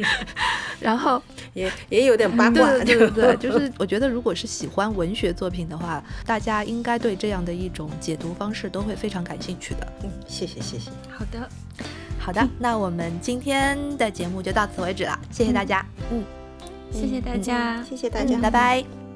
[0.81, 1.21] 然后
[1.53, 9.87] 也也有点八卦，对对对，就是 我觉得如果是喜欢文学作品的话，大家应该对这样的一种解读方式都会非常感兴趣的。
[10.03, 10.89] 嗯，谢谢谢谢。
[11.09, 11.49] 好的，
[12.17, 15.85] 好的，那我们今天的节目就到此为止了，谢谢大家。
[16.11, 16.23] 嗯，
[16.91, 19.08] 谢谢大家，谢谢大家，拜拜。